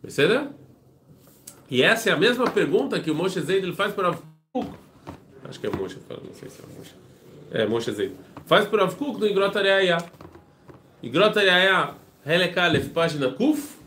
Percebe? 0.00 0.48
E 1.70 1.82
essa 1.82 2.10
é 2.10 2.12
a 2.12 2.16
mesma 2.16 2.50
pergunta 2.50 2.98
que 3.00 3.10
o 3.10 3.14
Moshe 3.14 3.40
Zeid 3.40 3.64
ele 3.64 3.74
faz 3.74 3.92
para 3.92 4.08
Avkuk. 4.08 4.72
Acho 5.44 5.60
que 5.60 5.66
é 5.66 5.70
Moshe, 5.70 5.98
não 6.08 6.34
sei 6.34 6.48
se 6.48 6.60
é 6.62 6.78
Moshe. 6.78 6.94
É, 7.50 7.66
Moshe 7.66 7.92
Zeid. 7.92 8.12
Faz 8.46 8.66
para 8.66 8.84
Avkuk 8.84 9.20
no 9.20 9.26
Igrota 9.26 9.60
Reaya. 9.60 9.98
Igrota 11.02 11.40
Reaya, 11.40 11.94
Helekalef, 12.24 12.88
página 12.90 13.30
Kuf. 13.30 13.78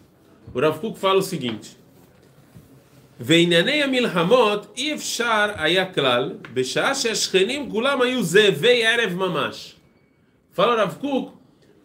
O 0.54 0.60
Rav 0.60 0.80
Kuk 0.80 0.98
fala 0.98 1.20
o 1.20 1.24
seguinte. 1.24 1.82
וענייני 3.24 3.84
המלחמות 3.84 4.74
אי 4.78 4.94
אפשר 4.94 5.48
היה 5.56 5.94
כלל, 5.94 6.34
בשעה 6.54 6.96
שהשכנים 6.96 7.72
כולם 7.72 8.02
היו 8.02 8.24
זאבי 8.24 8.86
ערב 8.86 9.14
ממש. 9.14 9.76
Fala 10.58 10.60
Rav 10.60 11.04
Kuk, 11.04 11.30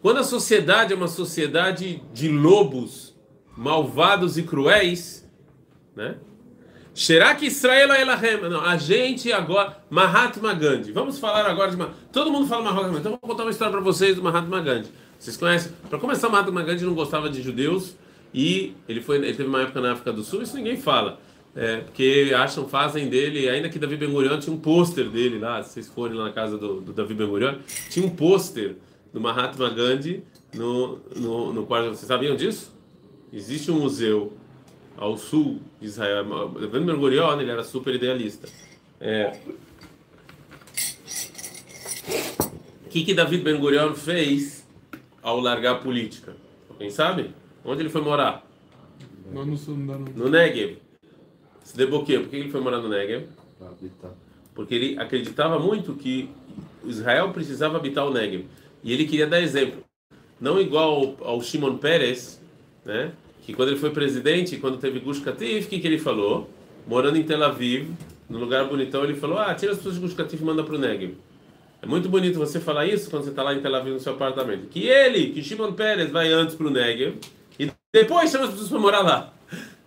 quando 0.02 0.18
a 0.18 0.24
sociedade 0.24 0.92
é 0.92 0.96
uma 0.96 1.08
sociedade 1.08 2.02
de 2.12 2.28
lobos 2.28 3.16
malvados 3.56 4.36
e 4.36 4.42
cruéis, 4.42 5.26
né? 5.94 6.16
Será 6.94 7.34
que 7.34 7.46
Israel 7.46 7.90
é 7.92 8.02
Elahem? 8.02 8.40
Não, 8.42 8.60
a 8.60 8.76
gente 8.76 9.32
agora. 9.32 9.78
Mahatma 9.88 10.52
Gandhi. 10.52 10.92
Vamos 10.92 11.18
falar 11.18 11.46
agora 11.46 11.70
de. 11.70 11.82
Todo 12.12 12.30
mundo 12.30 12.46
fala 12.46 12.64
Mahatma 12.64 12.82
Gandhi. 12.82 12.98
Então 12.98 13.12
vou 13.12 13.30
contar 13.30 13.44
uma 13.44 13.50
história 13.50 13.72
para 13.72 13.80
vocês 13.80 14.16
do 14.16 14.22
Mahatma 14.22 14.60
Gandhi. 14.60 14.90
Vocês 15.18 15.36
conhecem? 15.36 15.72
Para 15.88 15.98
começar, 15.98 16.28
Mahatma 16.28 16.62
Gandhi 16.62 16.84
não 16.84 16.94
gostava 16.94 17.30
de 17.30 17.40
judeus 17.40 17.96
e 18.34 18.74
ele, 18.88 19.00
foi, 19.00 19.16
ele 19.16 19.34
teve 19.34 19.48
uma 19.48 19.62
época 19.62 19.80
na 19.80 19.92
África 19.92 20.12
do 20.12 20.22
Sul, 20.22 20.42
isso 20.42 20.56
ninguém 20.56 20.76
fala. 20.76 21.18
É, 21.54 21.78
porque 21.78 22.32
acham, 22.34 22.66
fazem 22.66 23.08
dele, 23.08 23.48
ainda 23.48 23.68
que 23.68 23.78
Davi 23.78 23.96
Ben 23.96 24.10
Gurion 24.10 24.38
tinha 24.38 24.54
um 24.54 24.58
pôster 24.58 25.08
dele 25.10 25.38
lá, 25.38 25.62
se 25.62 25.74
vocês 25.74 25.88
forem 25.88 26.16
lá 26.16 26.24
na 26.24 26.32
casa 26.32 26.56
do, 26.56 26.80
do 26.80 26.92
Davi 26.94 27.12
Ben 27.12 27.26
Gurion, 27.26 27.56
tinha 27.90 28.06
um 28.06 28.10
pôster 28.10 28.76
do 29.12 29.20
Mahatma 29.20 29.70
Gandhi 29.70 30.22
no, 30.54 30.98
no, 31.14 31.52
no 31.52 31.66
quarto. 31.66 31.90
Vocês 31.90 32.06
sabiam 32.06 32.36
disso? 32.36 32.72
Existe 33.32 33.70
um 33.70 33.80
museu 33.80 34.32
ao 34.96 35.16
sul 35.16 35.60
de 35.80 35.86
Israel. 35.86 36.24
Davi 36.48 36.80
Ben 36.80 36.96
Gurion, 36.96 37.40
ele 37.40 37.50
era 37.50 37.64
super 37.64 37.94
idealista. 37.94 38.48
É, 39.00 39.38
o 42.84 42.88
que, 42.88 43.04
que 43.04 43.14
David 43.14 43.42
Ben 43.42 43.58
Gurion 43.58 43.94
fez 43.94 44.66
ao 45.22 45.40
largar 45.40 45.76
a 45.76 45.78
política? 45.78 46.36
Quem 46.78 46.90
sabe? 46.90 47.30
Onde 47.64 47.82
ele 47.82 47.88
foi 47.88 48.02
morar? 48.02 48.46
Não, 49.32 49.46
no, 49.46 49.56
sul, 49.56 49.76
não, 49.76 50.00
No 50.00 50.28
Negev. 50.28 50.78
Se 51.62 51.76
deboqueou. 51.76 52.22
Por 52.22 52.30
que 52.30 52.36
ele 52.36 52.50
foi 52.50 52.60
morar 52.60 52.78
no 52.78 52.88
Negev? 52.88 53.26
Porque 54.54 54.74
ele 54.74 54.98
acreditava 54.98 55.58
muito 55.58 55.94
que 55.94 56.28
Israel 56.84 57.30
precisava 57.30 57.76
habitar 57.76 58.04
o 58.04 58.12
Negev. 58.12 58.46
E 58.82 58.92
ele 58.92 59.04
queria 59.04 59.26
dar 59.26 59.40
exemplo. 59.40 59.84
Não 60.40 60.60
igual 60.60 61.16
ao, 61.20 61.40
Shimon 61.40 61.76
Peres, 61.76 62.40
né? 62.84 63.12
que 63.42 63.52
quando 63.52 63.70
ele 63.70 63.78
foi 63.78 63.90
presidente, 63.90 64.56
quando 64.56 64.78
teve 64.78 65.00
Gush 65.00 65.20
Katif, 65.20 65.66
o 65.66 65.68
que, 65.68 65.78
que 65.78 65.86
ele 65.86 65.98
falou? 65.98 66.50
Morando 66.86 67.16
em 67.16 67.22
Tel 67.22 67.42
Aviv, 67.42 67.90
num 68.28 68.38
lugar 68.38 68.64
bonitão, 68.66 69.04
ele 69.04 69.14
falou: 69.14 69.38
Ah, 69.38 69.54
tira 69.54 69.72
as 69.72 69.78
pessoas 69.78 69.94
de 69.94 70.00
Gush 70.00 70.14
Katif 70.14 70.40
e 70.40 70.44
manda 70.44 70.64
para 70.64 70.74
o 70.74 70.78
Negev. 70.78 71.14
É 71.80 71.86
muito 71.86 72.08
bonito 72.08 72.38
você 72.38 72.60
falar 72.60 72.86
isso 72.86 73.10
quando 73.10 73.24
você 73.24 73.30
está 73.30 73.42
lá 73.42 73.54
em 73.54 73.60
Tel 73.60 73.74
Aviv 73.74 73.94
no 73.94 74.00
seu 74.00 74.12
apartamento. 74.12 74.68
Que 74.68 74.86
ele, 74.86 75.30
que 75.30 75.42
Shimon 75.42 75.72
Peres, 75.72 76.10
vai 76.10 76.32
antes 76.32 76.54
para 76.54 76.66
o 76.66 76.70
Negev 76.70 77.16
e 77.58 77.70
depois 77.92 78.30
chama 78.30 78.44
as 78.44 78.50
pessoas 78.50 78.70
para 78.70 78.78
morar 78.78 79.00
lá. 79.00 79.34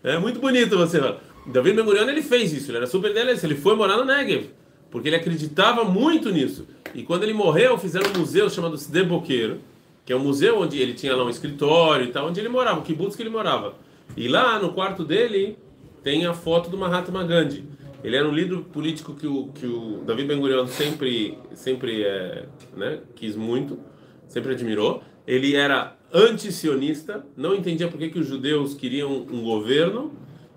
É 0.03 0.17
muito 0.17 0.39
bonito 0.39 0.77
você 0.77 0.99
falar. 0.99 1.19
Davi 1.45 1.73
Ben 1.73 1.85
Gurion 1.85 2.09
ele 2.09 2.23
fez 2.23 2.53
isso, 2.53 2.71
ele 2.71 2.77
era 2.77 2.87
super 2.87 3.11
idealista, 3.11 3.45
ele 3.45 3.55
foi 3.55 3.75
morar 3.75 3.97
no 3.97 4.05
Negev, 4.05 4.49
porque 4.89 5.09
ele 5.09 5.15
acreditava 5.15 5.83
muito 5.83 6.31
nisso. 6.31 6.67
E 6.93 7.03
quando 7.03 7.23
ele 7.23 7.33
morreu, 7.33 7.77
fizeram 7.77 8.09
um 8.11 8.19
museu 8.19 8.49
chamado 8.49 8.75
Sde 8.75 9.03
Boqueiro, 9.03 9.59
que 10.05 10.13
é 10.13 10.15
um 10.15 10.19
museu 10.19 10.59
onde 10.59 10.79
ele 10.79 10.93
tinha 10.93 11.15
lá 11.15 11.25
um 11.25 11.29
escritório 11.29 12.07
e 12.07 12.11
tal, 12.11 12.27
onde 12.27 12.39
ele 12.39 12.49
morava, 12.49 12.79
o 12.79 12.83
kibbutz 12.83 13.15
que 13.15 13.23
ele 13.23 13.29
morava. 13.29 13.73
E 14.15 14.27
lá 14.27 14.59
no 14.59 14.71
quarto 14.71 15.03
dele 15.03 15.57
tem 16.03 16.25
a 16.25 16.33
foto 16.33 16.69
do 16.69 16.77
Mahatma 16.77 17.23
Gandhi. 17.23 17.63
Ele 18.03 18.15
era 18.15 18.29
um 18.29 18.31
líder 18.31 18.59
político 18.71 19.15
que 19.15 19.25
o, 19.25 19.47
que 19.47 19.65
o 19.65 20.03
Davi 20.05 20.23
Ben 20.23 20.39
Gurion 20.39 20.67
sempre, 20.67 21.39
sempre 21.55 22.03
é, 22.03 22.45
né, 22.77 22.99
quis 23.15 23.35
muito, 23.35 23.79
sempre 24.27 24.53
admirou. 24.53 25.01
Ele 25.25 25.55
era 25.55 25.95
anti-sionista, 26.13 27.25
não 27.35 27.55
entendia 27.55 27.87
por 27.87 27.97
que, 27.97 28.09
que 28.09 28.19
os 28.19 28.27
judeus 28.27 28.75
queriam 28.75 29.11
um 29.11 29.43
governo, 29.43 30.13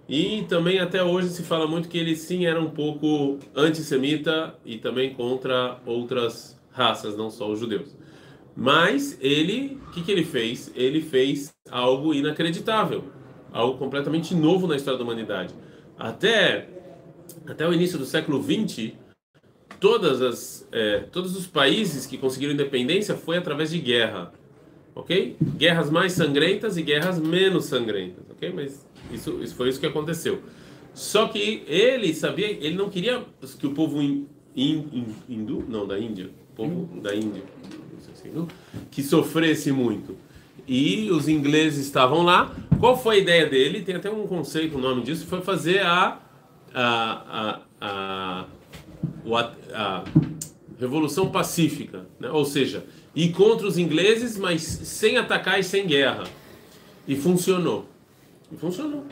e 0.09 0.47
também 0.49 0.79
até 0.79 1.05
hoje 1.05 1.29
se 1.29 1.43
fala 1.43 1.67
muito 1.67 1.89
que 1.89 1.99
ele 1.99 2.17
sim 2.17 2.47
era 2.47 2.59
um 2.61 2.71
pouco 2.71 3.39
antissemita 3.55 4.55
e 4.65 4.79
também 4.79 5.13
contra 5.13 5.79
outras 5.85 6.59
raças, 6.71 7.17
não 7.17 7.29
só 7.29 7.51
os 7.51 7.61
judeus. 7.61 7.95
Mas 8.57 9.19
ele, 9.21 9.79
o 9.87 9.91
que, 9.91 10.03
que 10.03 10.11
ele 10.11 10.25
fez? 10.25 10.73
Ele 10.75 11.03
fez 11.03 11.55
algo 11.71 12.15
inacreditável, 12.15 13.05
algo 13.53 13.79
completamente 13.79 14.35
novo 14.35 14.67
na 14.67 14.77
história 14.77 14.99
da 14.99 15.05
humanidade. 15.05 15.55
Até, 15.99 16.69
até 17.47 17.69
o 17.69 17.73
início 17.73 17.99
do 17.99 18.07
século 18.07 18.43
XX, 18.43 18.95
todas 19.79 20.23
as, 20.23 20.69
é, 20.73 21.01
todos 21.13 21.37
os 21.37 21.47
países 21.47 22.07
que 22.07 22.17
conseguiram 22.17 22.55
independência 22.55 23.15
foi 23.15 23.37
através 23.37 23.71
de 23.71 23.79
guerra, 23.79 24.33
ok? 24.95 25.37
Guerras 25.57 25.91
mais 25.91 26.13
sangrentas 26.13 26.79
e 26.79 26.83
guerras 26.83 27.21
menos 27.21 27.67
sangrentas, 27.67 28.25
ok? 28.31 28.51
Mas 28.53 28.88
isso, 29.13 29.43
isso 29.43 29.55
foi 29.55 29.69
isso 29.69 29.81
que 29.81 29.87
aconteceu. 29.87 30.43
Só 30.95 31.29
que 31.29 31.63
ele 31.67 32.13
sabia, 32.15 32.51
ele 32.51 32.75
não 32.75 32.91
queria 32.91 33.25
que 33.59 33.67
o 33.67 33.73
povo 33.73 34.03
in, 34.03 34.27
in, 34.57 34.85
in, 34.93 35.07
hindu, 35.29 35.65
não, 35.69 35.87
da 35.87 35.99
Índia, 35.99 36.31
povo 36.57 37.01
da 37.01 37.15
Índia, 37.15 37.43
se 38.01 38.27
é 38.27 38.31
hindu, 38.31 38.49
que 38.91 39.03
sofresse 39.03 39.71
muito. 39.71 40.17
E 40.67 41.11
os 41.11 41.29
ingleses 41.29 41.87
estavam 41.87 42.23
lá. 42.23 42.55
Qual 42.79 42.97
foi 42.97 43.17
a 43.17 43.19
ideia 43.19 43.47
dele? 43.47 43.83
Tem 43.83 43.95
até 43.95 44.11
um 44.11 44.27
conceito, 44.27 44.77
o 44.77 44.81
nome 44.81 45.03
disso, 45.03 45.27
foi 45.27 45.41
fazer 45.41 45.81
a 45.81 46.21
a, 46.75 47.61
a, 47.81 48.45
a, 49.31 49.55
a 49.75 50.05
revolução 50.79 51.31
pacífica, 51.31 52.07
né? 52.21 52.31
ou 52.31 52.45
seja, 52.45 52.85
ir 53.15 53.33
contra 53.33 53.67
os 53.67 53.79
ingleses, 53.79 54.37
mas 54.37 54.63
sem 54.63 55.17
atacar 55.17 55.59
e 55.59 55.65
sem 55.65 55.87
guerra. 55.87 56.25
E 57.07 57.17
funcionou. 57.17 57.89
E 58.53 58.57
funcionou. 58.57 59.05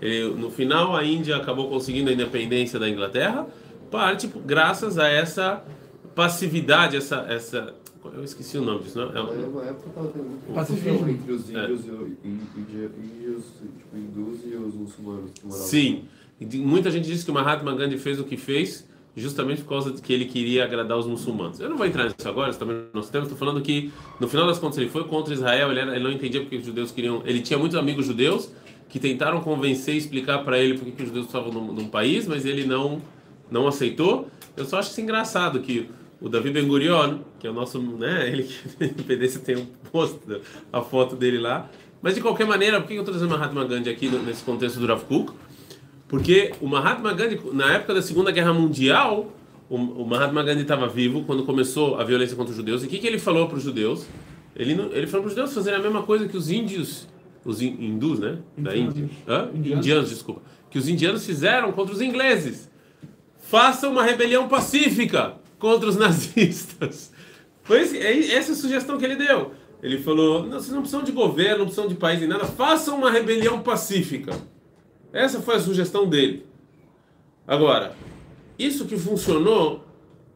Ele, 0.00 0.28
no 0.34 0.50
final, 0.50 0.94
a 0.94 1.04
Índia 1.04 1.36
acabou 1.36 1.68
conseguindo 1.68 2.10
a 2.10 2.12
independência 2.12 2.78
da 2.78 2.88
Inglaterra, 2.88 3.46
parte 3.90 4.30
graças 4.46 4.98
a 4.98 5.08
essa 5.08 5.64
passividade, 6.14 6.96
essa, 6.96 7.24
essa 7.28 7.74
eu 8.14 8.22
esqueci 8.24 8.56
o 8.58 8.62
nome 8.62 8.84
disso, 8.84 8.98
não? 8.98 9.10
É, 9.12 9.18
É 9.18 9.20
uma 9.46 9.64
época 9.64 9.90
que 9.90 10.12
tendo 10.12 10.24
muito 10.24 10.54
Pacifismo. 10.54 11.08
entre 11.08 11.32
os 11.32 11.50
É. 11.50 11.52
índios 11.64 11.86
e, 11.86 11.90
o- 11.90 12.06
e- 12.24 12.28
índios, 12.28 13.44
tipo, 13.60 13.96
hindus 13.96 14.38
e 14.44 14.56
os 14.56 14.74
muçulmanos 14.74 15.30
que 15.32 15.44
moravam. 15.46 15.66
Sim. 15.66 16.04
Muita 16.40 16.90
gente 16.90 17.06
disse 17.06 17.24
que 17.24 17.30
o 17.30 17.34
Mahatma 17.34 17.74
Gandhi 17.74 17.98
fez 17.98 18.20
o 18.20 18.24
que 18.24 18.36
fez 18.36 18.87
justamente 19.18 19.62
por 19.62 19.70
causa 19.70 19.90
de 19.92 20.00
que 20.00 20.12
ele 20.12 20.24
queria 20.24 20.64
agradar 20.64 20.96
os 20.98 21.06
muçulmanos. 21.06 21.60
Eu 21.60 21.68
não 21.68 21.76
vou 21.76 21.86
entrar 21.86 22.04
nisso 22.04 22.28
agora, 22.28 22.50
isso 22.50 22.58
também 22.58 22.76
não 22.92 23.00
é 23.02 23.04
tempo. 23.04 23.24
Estou 23.24 23.36
falando 23.38 23.60
que, 23.60 23.90
no 24.20 24.28
final 24.28 24.46
das 24.46 24.58
contas, 24.58 24.78
ele 24.78 24.88
foi 24.88 25.04
contra 25.04 25.32
Israel, 25.34 25.70
ele, 25.70 25.80
era- 25.80 25.94
ele 25.94 26.04
não 26.04 26.12
entendia 26.12 26.40
porque 26.40 26.56
os 26.56 26.64
judeus 26.64 26.90
queriam... 26.90 27.22
Ele 27.24 27.40
tinha 27.40 27.58
muitos 27.58 27.76
amigos 27.78 28.06
judeus 28.06 28.50
que 28.88 28.98
tentaram 28.98 29.40
convencer 29.40 29.94
e 29.94 29.98
explicar 29.98 30.38
para 30.44 30.58
ele 30.58 30.78
porque 30.78 30.92
que 30.92 31.02
os 31.02 31.08
judeus 31.08 31.26
estavam 31.26 31.52
num, 31.52 31.72
num 31.72 31.88
país, 31.88 32.26
mas 32.26 32.46
ele 32.46 32.64
não, 32.64 33.02
não 33.50 33.66
aceitou. 33.66 34.28
Eu 34.56 34.64
só 34.64 34.78
acho 34.78 34.90
isso 34.90 35.00
engraçado 35.00 35.60
que 35.60 35.88
o 36.20 36.28
Davi 36.28 36.50
Ben 36.50 36.66
Gurion, 36.66 37.18
que 37.38 37.46
é 37.46 37.50
o 37.50 37.52
nosso, 37.52 37.78
né, 37.80 38.28
ele 38.32 38.44
que 38.44 38.84
independência 38.84 39.40
tem 39.40 39.56
um 39.56 39.66
post, 39.92 40.18
a 40.72 40.80
foto 40.80 41.14
dele 41.16 41.38
lá. 41.38 41.68
Mas 42.00 42.14
de 42.14 42.20
qualquer 42.20 42.46
maneira, 42.46 42.80
por 42.80 42.86
que 42.88 42.94
eu 42.94 43.00
estou 43.00 43.12
trazendo 43.12 43.36
Mahatma 43.36 43.64
Gandhi 43.64 43.90
aqui 43.90 44.08
nesse 44.08 44.42
contexto 44.44 44.78
do 44.78 44.86
Rav 44.86 45.02
Kuk? 45.04 45.32
Porque 46.08 46.52
o 46.60 46.66
Mahatma 46.66 47.12
Gandhi, 47.12 47.38
na 47.52 47.72
época 47.74 47.94
da 47.94 48.02
Segunda 48.02 48.30
Guerra 48.32 48.52
Mundial, 48.54 49.30
o, 49.68 50.04
Mahatma 50.06 50.42
Gandhi 50.42 50.62
estava 50.62 50.88
vivo 50.88 51.24
quando 51.24 51.44
começou 51.44 52.00
a 52.00 52.04
violência 52.04 52.34
contra 52.34 52.50
os 52.50 52.56
judeus. 52.56 52.82
E 52.82 52.86
o 52.86 52.88
que, 52.88 52.98
que 52.98 53.06
ele 53.06 53.18
falou 53.18 53.46
para 53.46 53.58
os 53.58 53.62
judeus? 53.62 54.06
Ele, 54.56 54.74
não- 54.74 54.90
ele 54.92 55.06
falou 55.06 55.22
para 55.24 55.28
os 55.28 55.34
judeus 55.34 55.52
fazerem 55.54 55.78
a 55.78 55.82
mesma 55.82 56.02
coisa 56.02 56.26
que 56.26 56.36
os 56.36 56.50
índios, 56.50 57.06
os 57.44 57.60
in- 57.60 57.76
hindus, 57.78 58.18
né? 58.18 58.38
Da. 58.56 58.74
Índia. 58.76 59.08
Hã? 59.28 59.50
Indianos. 59.54 59.84
Indianos, 59.86 60.08
desculpa. 60.10 60.40
Que 60.70 60.78
os 60.78 60.88
indianos 60.88 61.24
fizeram 61.26 61.70
contra 61.72 61.94
os 61.94 62.00
ingleses. 62.00 62.70
Façam 63.42 63.92
uma 63.92 64.02
rebelião 64.02 64.48
pacífica 64.48 65.34
contra 65.58 65.88
os 65.88 65.96
nazistas. 65.96 67.12
Foi 67.62 67.82
esse- 67.82 67.98
é 67.98 68.32
essa 68.34 68.52
a 68.52 68.54
sugestão 68.54 68.96
que 68.96 69.04
ele 69.04 69.16
deu. 69.16 69.52
Ele 69.82 69.98
falou: 69.98 70.42
não, 70.44 70.52
vocês 70.58 70.70
não 70.72 70.80
precisam 70.80 71.04
de 71.04 71.12
governo, 71.12 71.58
não 71.58 71.64
precisam 71.66 71.86
de 71.88 71.94
país 71.94 72.18
nem 72.18 72.28
nada, 72.28 72.46
façam 72.46 72.96
uma 72.98 73.10
rebelião 73.10 73.60
pacífica. 73.60 74.32
Essa 75.12 75.40
foi 75.40 75.56
a 75.56 75.60
sugestão 75.60 76.06
dele. 76.08 76.44
Agora, 77.46 77.94
isso 78.58 78.84
que 78.86 78.96
funcionou 78.96 79.84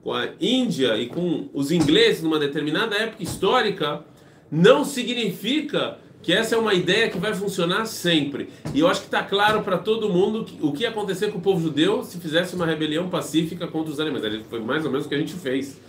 com 0.03 0.13
a 0.13 0.29
Índia 0.41 0.97
e 0.97 1.07
com 1.07 1.49
os 1.53 1.71
ingleses 1.71 2.23
numa 2.23 2.39
determinada 2.39 2.97
época 2.97 3.23
histórica 3.23 4.05
não 4.51 4.85
significa 4.85 5.99
que 6.23 6.33
essa 6.33 6.55
é 6.55 6.59
uma 6.59 6.73
ideia 6.73 7.11
que 7.11 7.19
vai 7.19 7.35
funcionar 7.35 7.85
sempre. 7.85 8.49
E 8.73 8.79
eu 8.81 8.87
acho 8.87 9.01
que 9.01 9.07
está 9.07 9.23
claro 9.25 9.63
para 9.63 9.77
todo 9.77 10.09
mundo 10.09 10.45
que- 10.45 10.57
o 10.65 10.73
que 10.73 10.85
ia 10.85 10.89
acontecer 10.91 11.33
com 11.33 11.39
o 11.39 11.41
povo 11.41 11.61
judeu 11.61 12.05
se 12.05 12.19
fizesse 12.19 12.55
uma 12.55 12.65
rebelião 12.65 13.09
pacífica 13.11 13.67
contra 13.67 13.93
os. 13.93 13.99
Ali 13.99 14.45
Foi 14.49 14.61
mais 14.61 14.85
ou 14.85 14.91
menos 14.91 15.05
o 15.07 15.09
que 15.09 15.15
a 15.17 15.19
gente 15.19 15.35
fez. 15.35 15.81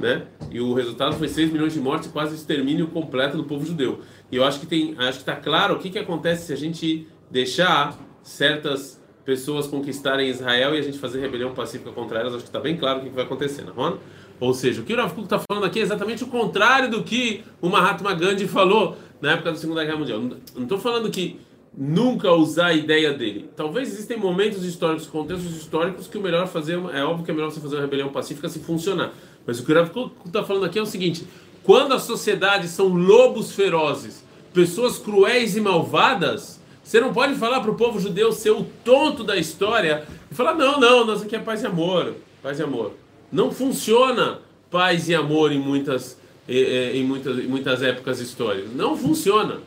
Né? 0.00 0.22
E 0.50 0.58
o 0.60 0.72
resultado 0.72 1.14
foi 1.16 1.28
6 1.28 1.52
milhões 1.52 1.74
de 1.74 1.78
mortes 1.78 2.10
quase 2.10 2.34
extermínio 2.34 2.88
completo 2.88 3.36
do 3.36 3.44
povo 3.44 3.64
judeu. 3.66 4.00
E 4.32 4.36
eu 4.36 4.44
acho 4.44 4.58
que 4.60 4.66
tem, 4.66 4.94
acho 4.98 5.18
que 5.18 5.30
está 5.30 5.36
claro 5.36 5.74
o 5.74 5.78
que, 5.78 5.90
que 5.90 5.98
acontece 5.98 6.46
se 6.46 6.52
a 6.52 6.56
gente 6.56 7.06
deixar 7.30 7.98
certas 8.22 9.00
pessoas 9.24 9.66
conquistarem 9.66 10.28
Israel 10.28 10.74
e 10.74 10.78
a 10.78 10.82
gente 10.82 10.98
fazer 10.98 11.20
rebelião 11.20 11.54
pacífica 11.54 11.92
contra 11.92 12.18
elas, 12.18 12.34
acho 12.34 12.42
que 12.42 12.48
está 12.48 12.60
bem 12.60 12.76
claro 12.76 13.00
o 13.00 13.02
que 13.02 13.10
vai 13.10 13.24
acontecer, 13.24 13.64
não 13.64 13.88
é? 13.88 13.94
Ou 14.40 14.52
seja, 14.52 14.80
o 14.80 14.84
que 14.84 14.92
o 14.92 14.96
Rav 14.96 15.14
Kuk 15.14 15.24
está 15.24 15.40
falando 15.48 15.64
aqui 15.64 15.78
é 15.78 15.82
exatamente 15.82 16.24
o 16.24 16.26
contrário 16.26 16.90
do 16.90 17.04
que 17.04 17.44
o 17.60 17.68
Mahatma 17.68 18.12
Gandhi 18.12 18.48
falou 18.48 18.96
na 19.20 19.32
época 19.32 19.52
da 19.52 19.56
Segunda 19.56 19.84
Guerra 19.84 19.98
Mundial. 19.98 20.18
Não 20.20 20.62
estou 20.64 20.78
falando 20.78 21.08
que 21.10 21.38
nunca 21.76 22.32
usar 22.32 22.66
a 22.66 22.74
ideia 22.74 23.12
dele. 23.12 23.48
Talvez 23.56 23.92
existem 23.92 24.18
momentos 24.18 24.64
históricos, 24.64 25.06
contextos 25.06 25.56
históricos 25.56 26.08
que 26.08 26.18
o 26.18 26.20
melhor 26.20 26.48
fazer, 26.48 26.74
é 26.92 27.04
óbvio 27.04 27.24
que 27.24 27.30
é 27.30 27.34
melhor 27.34 27.50
você 27.50 27.60
fazer 27.60 27.76
uma 27.76 27.82
rebelião 27.82 28.08
pacífica 28.08 28.48
se 28.48 28.58
funcionar. 28.58 29.12
Mas 29.46 29.60
o 29.60 29.64
que 29.64 29.72
o 29.72 29.74
Rav 29.74 29.90
está 30.26 30.42
falando 30.42 30.64
aqui 30.64 30.78
é 30.78 30.82
o 30.82 30.86
seguinte: 30.86 31.24
quando 31.62 31.94
as 31.94 32.02
sociedades 32.02 32.70
são 32.70 32.88
lobos 32.88 33.52
ferozes, 33.52 34.24
pessoas 34.52 34.98
cruéis 34.98 35.56
e 35.56 35.60
malvadas, 35.60 36.60
você 36.82 37.00
não 37.00 37.12
pode 37.12 37.34
falar 37.36 37.60
para 37.60 37.70
o 37.70 37.74
povo 37.74 38.00
judeu 38.00 38.32
ser 38.32 38.50
o 38.50 38.64
tonto 38.84 39.22
da 39.22 39.36
história 39.36 40.04
e 40.30 40.34
falar: 40.34 40.54
não, 40.54 40.80
não, 40.80 41.06
nós 41.06 41.22
aqui 41.22 41.36
é 41.36 41.38
paz 41.38 41.62
e 41.62 41.66
amor, 41.66 42.14
paz 42.42 42.58
e 42.58 42.62
amor. 42.62 42.92
Não 43.30 43.50
funciona 43.50 44.40
paz 44.70 45.08
e 45.08 45.14
amor 45.14 45.52
em 45.52 45.58
muitas, 45.58 46.18
em 46.48 47.04
muitas, 47.04 47.38
em 47.38 47.46
muitas 47.46 47.82
épocas 47.82 48.20
históricas. 48.20 48.72
Não 48.74 48.96
funciona. 48.96 49.60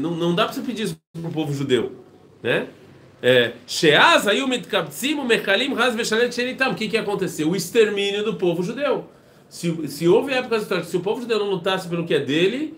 Não, 0.00 0.12
não 0.12 0.34
dá 0.34 0.44
para 0.44 0.54
você 0.54 0.62
pedir 0.62 0.84
isso 0.84 0.96
para 1.12 1.28
o 1.28 1.32
povo 1.32 1.52
judeu, 1.52 1.92
né? 2.42 2.68
Aí 4.28 4.40
o 4.40 4.46
o. 4.46 6.72
O 6.72 6.76
que 6.76 6.88
que 6.88 6.96
aconteceu? 6.96 7.50
O 7.50 7.56
extermínio 7.56 8.24
do 8.24 8.34
povo 8.34 8.62
judeu. 8.62 9.06
Se, 9.48 9.88
se 9.88 10.06
houve 10.06 10.32
épocas 10.32 10.62
históricas, 10.62 10.90
se 10.90 10.96
o 10.96 11.00
povo 11.00 11.22
judeu 11.22 11.38
não 11.38 11.50
lutasse 11.50 11.88
pelo 11.88 12.06
que 12.06 12.14
é 12.14 12.20
dele, 12.20 12.74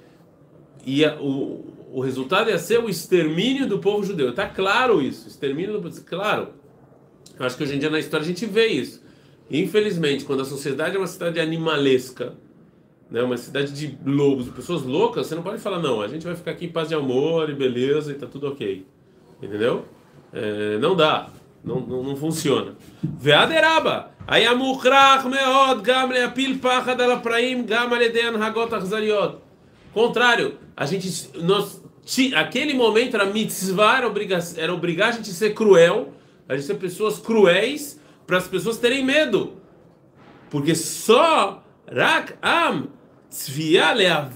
ia, 0.86 1.18
o, 1.20 1.77
o 1.92 2.00
resultado 2.00 2.50
ia 2.50 2.58
ser 2.58 2.78
o 2.78 2.88
extermínio 2.88 3.66
do 3.66 3.78
povo 3.78 4.04
judeu. 4.04 4.30
Está 4.30 4.46
claro 4.46 5.00
isso, 5.00 5.28
extermínio 5.28 5.74
do 5.74 5.82
povo 5.82 6.04
Claro. 6.04 6.48
Eu 7.38 7.46
acho 7.46 7.56
que 7.56 7.62
hoje 7.62 7.76
em 7.76 7.78
dia 7.78 7.90
na 7.90 7.98
história 7.98 8.24
a 8.24 8.28
gente 8.28 8.44
vê 8.46 8.66
isso. 8.66 9.02
Infelizmente, 9.50 10.24
quando 10.24 10.42
a 10.42 10.44
sociedade 10.44 10.96
é 10.96 10.98
uma 10.98 11.06
cidade 11.06 11.40
animalesca, 11.40 12.34
né, 13.10 13.22
uma 13.22 13.36
cidade 13.36 13.72
de 13.72 13.98
lobos, 14.04 14.44
de 14.46 14.50
pessoas 14.50 14.82
loucas, 14.82 15.26
você 15.26 15.34
não 15.34 15.42
pode 15.42 15.58
falar, 15.60 15.78
não, 15.78 16.02
a 16.02 16.08
gente 16.08 16.26
vai 16.26 16.34
ficar 16.34 16.50
aqui 16.50 16.66
em 16.66 16.72
paz 16.72 16.88
de 16.88 16.94
amor 16.94 17.48
e 17.48 17.54
beleza 17.54 18.12
e 18.12 18.14
tá 18.14 18.26
tudo 18.26 18.48
ok. 18.48 18.86
Entendeu? 19.42 19.86
É, 20.32 20.76
não 20.78 20.94
dá. 20.94 21.30
Não, 21.64 21.80
não, 21.80 22.02
não 22.02 22.16
funciona. 22.16 22.74
Veaderaba! 23.02 24.10
Aí 24.26 24.46
a 24.46 24.54
mukrach 24.54 25.26
meod 25.26 25.82
gamle 25.82 26.20
apil 26.20 26.58
pachad 26.58 27.00
alapraim 27.00 27.64
gam 27.64 27.92
aleden 27.92 28.36
hagot 28.36 28.72
achzariot. 28.74 29.38
Contrário, 29.92 30.58
a 30.76 30.86
gente, 30.86 31.30
nós, 31.34 31.82
aquele 32.34 32.74
momento 32.74 33.14
era 33.14 33.26
mitzvah, 33.26 33.98
era 33.98 34.06
obrigar, 34.06 34.42
era 34.56 34.72
obrigar 34.72 35.08
a 35.08 35.12
gente 35.12 35.30
a 35.30 35.34
ser 35.34 35.54
cruel, 35.54 36.12
a 36.48 36.54
gente 36.54 36.66
ser 36.66 36.74
pessoas 36.74 37.18
cruéis, 37.18 38.00
para 38.26 38.38
as 38.38 38.46
pessoas 38.46 38.76
terem 38.76 39.04
medo. 39.04 39.54
Porque 40.50 40.74
só 40.74 41.62
rak 41.90 42.34
am 42.42 42.88
tzvia 43.30 43.92
lema 43.92 44.30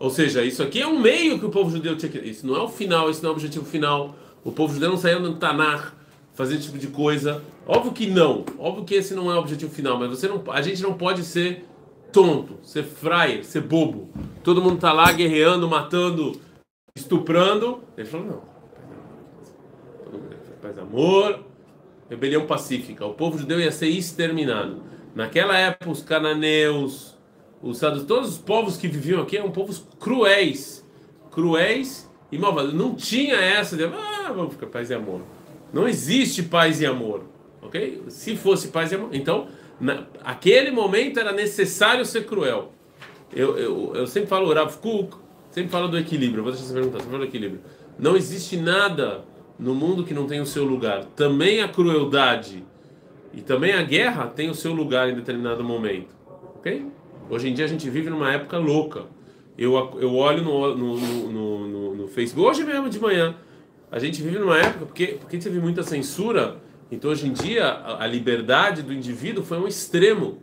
ou 0.00 0.08
seja, 0.08 0.42
isso 0.42 0.62
aqui 0.62 0.80
é 0.80 0.86
um 0.86 0.98
meio 0.98 1.38
que 1.38 1.44
o 1.44 1.50
povo 1.50 1.70
judeu 1.70 1.94
tinha 1.94 2.10
que. 2.10 2.18
Isso 2.18 2.46
não 2.46 2.56
é 2.56 2.62
o 2.62 2.68
final, 2.68 3.10
esse 3.10 3.22
não 3.22 3.28
é 3.28 3.32
o 3.32 3.36
objetivo 3.36 3.66
final. 3.66 4.16
O 4.42 4.50
povo 4.50 4.72
judeu 4.72 4.88
não 4.88 4.96
saiu 4.96 5.20
do 5.20 5.34
Tanar 5.34 5.94
fazer 6.40 6.54
esse 6.54 6.64
tipo 6.64 6.78
de 6.78 6.86
coisa. 6.86 7.42
Óbvio 7.66 7.92
que 7.92 8.06
não. 8.06 8.46
Óbvio 8.58 8.84
que 8.84 8.94
esse 8.94 9.14
não 9.14 9.30
é 9.30 9.34
o 9.34 9.40
objetivo 9.40 9.70
final, 9.70 9.98
mas 9.98 10.08
você 10.08 10.26
não, 10.26 10.42
a 10.48 10.62
gente 10.62 10.82
não 10.82 10.94
pode 10.94 11.22
ser 11.22 11.66
tonto, 12.10 12.58
ser 12.62 12.82
fraia, 12.82 13.44
ser 13.44 13.60
bobo. 13.60 14.08
Todo 14.42 14.62
mundo 14.62 14.80
tá 14.80 14.90
lá 14.90 15.12
guerreando, 15.12 15.68
matando, 15.68 16.40
estuprando. 16.96 17.82
Ele 17.96 18.08
falou: 18.08 18.26
não. 18.26 18.50
Paz 20.62 20.78
amor, 20.78 21.40
rebelião 22.08 22.46
pacífica. 22.46 23.04
O 23.04 23.12
povo 23.12 23.36
judeu 23.36 23.60
ia 23.60 23.70
ser 23.70 23.88
exterminado. 23.88 24.82
Naquela 25.14 25.56
época, 25.58 25.90
os 25.90 26.02
cananeus, 26.02 27.18
os 27.62 27.78
sados, 27.78 28.04
todos 28.04 28.30
os 28.30 28.38
povos 28.38 28.78
que 28.78 28.88
viviam 28.88 29.22
aqui 29.22 29.36
eram 29.36 29.50
povos 29.50 29.86
cruéis, 29.98 30.86
cruéis 31.30 32.10
e 32.32 32.38
malvados. 32.38 32.72
Não 32.72 32.94
tinha 32.94 33.36
essa 33.36 33.76
de, 33.76 33.84
ah, 33.84 34.32
vamos 34.34 34.54
ficar 34.54 34.68
paz 34.68 34.88
e 34.88 34.94
amor. 34.94 35.20
Não 35.72 35.88
existe 35.88 36.42
paz 36.42 36.80
e 36.80 36.86
amor, 36.86 37.24
ok? 37.62 38.02
Se 38.08 38.36
fosse 38.36 38.68
paz 38.68 38.92
e 38.92 38.96
amor, 38.96 39.10
então, 39.12 39.48
naquele 39.80 40.70
momento 40.70 41.18
era 41.20 41.32
necessário 41.32 42.04
ser 42.04 42.26
cruel. 42.26 42.72
Eu, 43.32 43.56
eu, 43.56 43.92
eu 43.94 44.06
sempre 44.06 44.28
falo, 44.28 44.52
Rav 44.52 44.76
Kuk, 44.78 45.16
sempre 45.50 45.70
falo 45.70 45.88
do 45.88 45.98
equilíbrio. 45.98 46.42
Vou 46.42 46.52
deixar 46.52 46.66
você 46.66 46.74
perguntar, 46.74 46.98
sempre 46.98 47.12
falo 47.12 47.24
do 47.24 47.28
equilíbrio. 47.28 47.60
Não 47.98 48.16
existe 48.16 48.56
nada 48.56 49.24
no 49.58 49.74
mundo 49.74 50.04
que 50.04 50.14
não 50.14 50.26
tem 50.26 50.40
o 50.40 50.46
seu 50.46 50.64
lugar. 50.64 51.04
Também 51.16 51.62
a 51.62 51.68
crueldade 51.68 52.64
e 53.32 53.40
também 53.40 53.72
a 53.72 53.82
guerra 53.82 54.26
tem 54.26 54.50
o 54.50 54.54
seu 54.54 54.72
lugar 54.72 55.08
em 55.08 55.14
determinado 55.14 55.62
momento, 55.62 56.08
ok? 56.56 56.86
Hoje 57.28 57.48
em 57.48 57.54
dia 57.54 57.64
a 57.64 57.68
gente 57.68 57.88
vive 57.88 58.10
numa 58.10 58.32
época 58.32 58.58
louca. 58.58 59.04
Eu, 59.56 59.74
eu 60.00 60.16
olho 60.16 60.42
no, 60.42 60.74
no, 60.74 60.96
no, 60.96 61.68
no, 61.68 61.94
no 61.94 62.08
Facebook, 62.08 62.48
hoje 62.48 62.64
mesmo 62.64 62.88
de 62.88 62.98
manhã, 62.98 63.36
a 63.90 63.98
gente 63.98 64.22
vive 64.22 64.38
numa 64.38 64.58
época, 64.58 64.86
porque, 64.86 65.06
porque 65.18 65.38
teve 65.38 65.58
muita 65.58 65.82
censura, 65.82 66.56
então 66.90 67.10
hoje 67.10 67.26
em 67.26 67.32
dia 67.32 67.64
a, 67.66 68.04
a 68.04 68.06
liberdade 68.06 68.82
do 68.82 68.92
indivíduo 68.92 69.42
foi 69.42 69.58
um 69.58 69.66
extremo. 69.66 70.38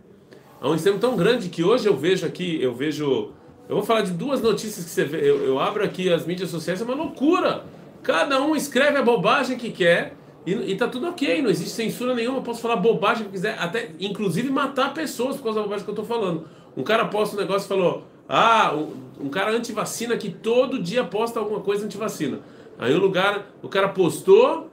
É 0.61 0.67
um 0.67 0.75
extremo 0.75 0.99
tão 0.99 1.15
grande 1.15 1.49
que 1.49 1.63
hoje 1.63 1.87
eu 1.87 1.95
vejo 1.95 2.25
aqui, 2.25 2.61
eu 2.61 2.73
vejo. 2.73 3.31
Eu 3.69 3.75
vou 3.75 3.83
falar 3.83 4.01
de 4.01 4.11
duas 4.11 4.41
notícias 4.41 4.85
que 4.85 4.91
você 4.91 5.03
vê. 5.03 5.29
Eu, 5.29 5.43
eu 5.45 5.59
abro 5.59 5.83
aqui 5.83 6.11
as 6.11 6.25
mídias 6.25 6.49
sociais, 6.49 6.81
é 6.81 6.83
uma 6.83 6.95
loucura. 6.95 7.63
Cada 8.01 8.41
um 8.41 8.55
escreve 8.55 8.97
a 8.97 9.03
bobagem 9.03 9.57
que 9.57 9.71
quer 9.71 10.15
e, 10.45 10.53
e 10.53 10.75
tá 10.75 10.87
tudo 10.87 11.07
ok, 11.07 11.41
não 11.41 11.49
existe 11.49 11.71
censura 11.71 12.15
nenhuma. 12.15 12.39
Eu 12.39 12.41
posso 12.41 12.61
falar 12.61 12.77
bobagem 12.77 13.25
que 13.25 13.31
quiser, 13.31 13.57
até 13.59 13.91
inclusive 13.99 14.49
matar 14.49 14.93
pessoas 14.93 15.35
por 15.35 15.43
causa 15.43 15.59
da 15.59 15.63
bobagem 15.63 15.85
que 15.85 15.89
eu 15.89 16.01
estou 16.01 16.05
falando. 16.05 16.47
Um 16.75 16.83
cara 16.83 17.05
posta 17.05 17.35
um 17.35 17.39
negócio 17.39 17.65
e 17.65 17.69
falou: 17.69 18.03
Ah, 18.27 18.73
um, 18.73 19.25
um 19.25 19.29
cara 19.29 19.51
antivacina 19.51 20.17
que 20.17 20.29
todo 20.29 20.81
dia 20.81 21.03
posta 21.03 21.39
alguma 21.39 21.59
coisa 21.59 21.85
antivacina. 21.85 22.39
Aí 22.77 22.93
o 22.93 22.99
lugar, 22.99 23.47
o 23.61 23.67
cara 23.67 23.89
postou, 23.89 24.69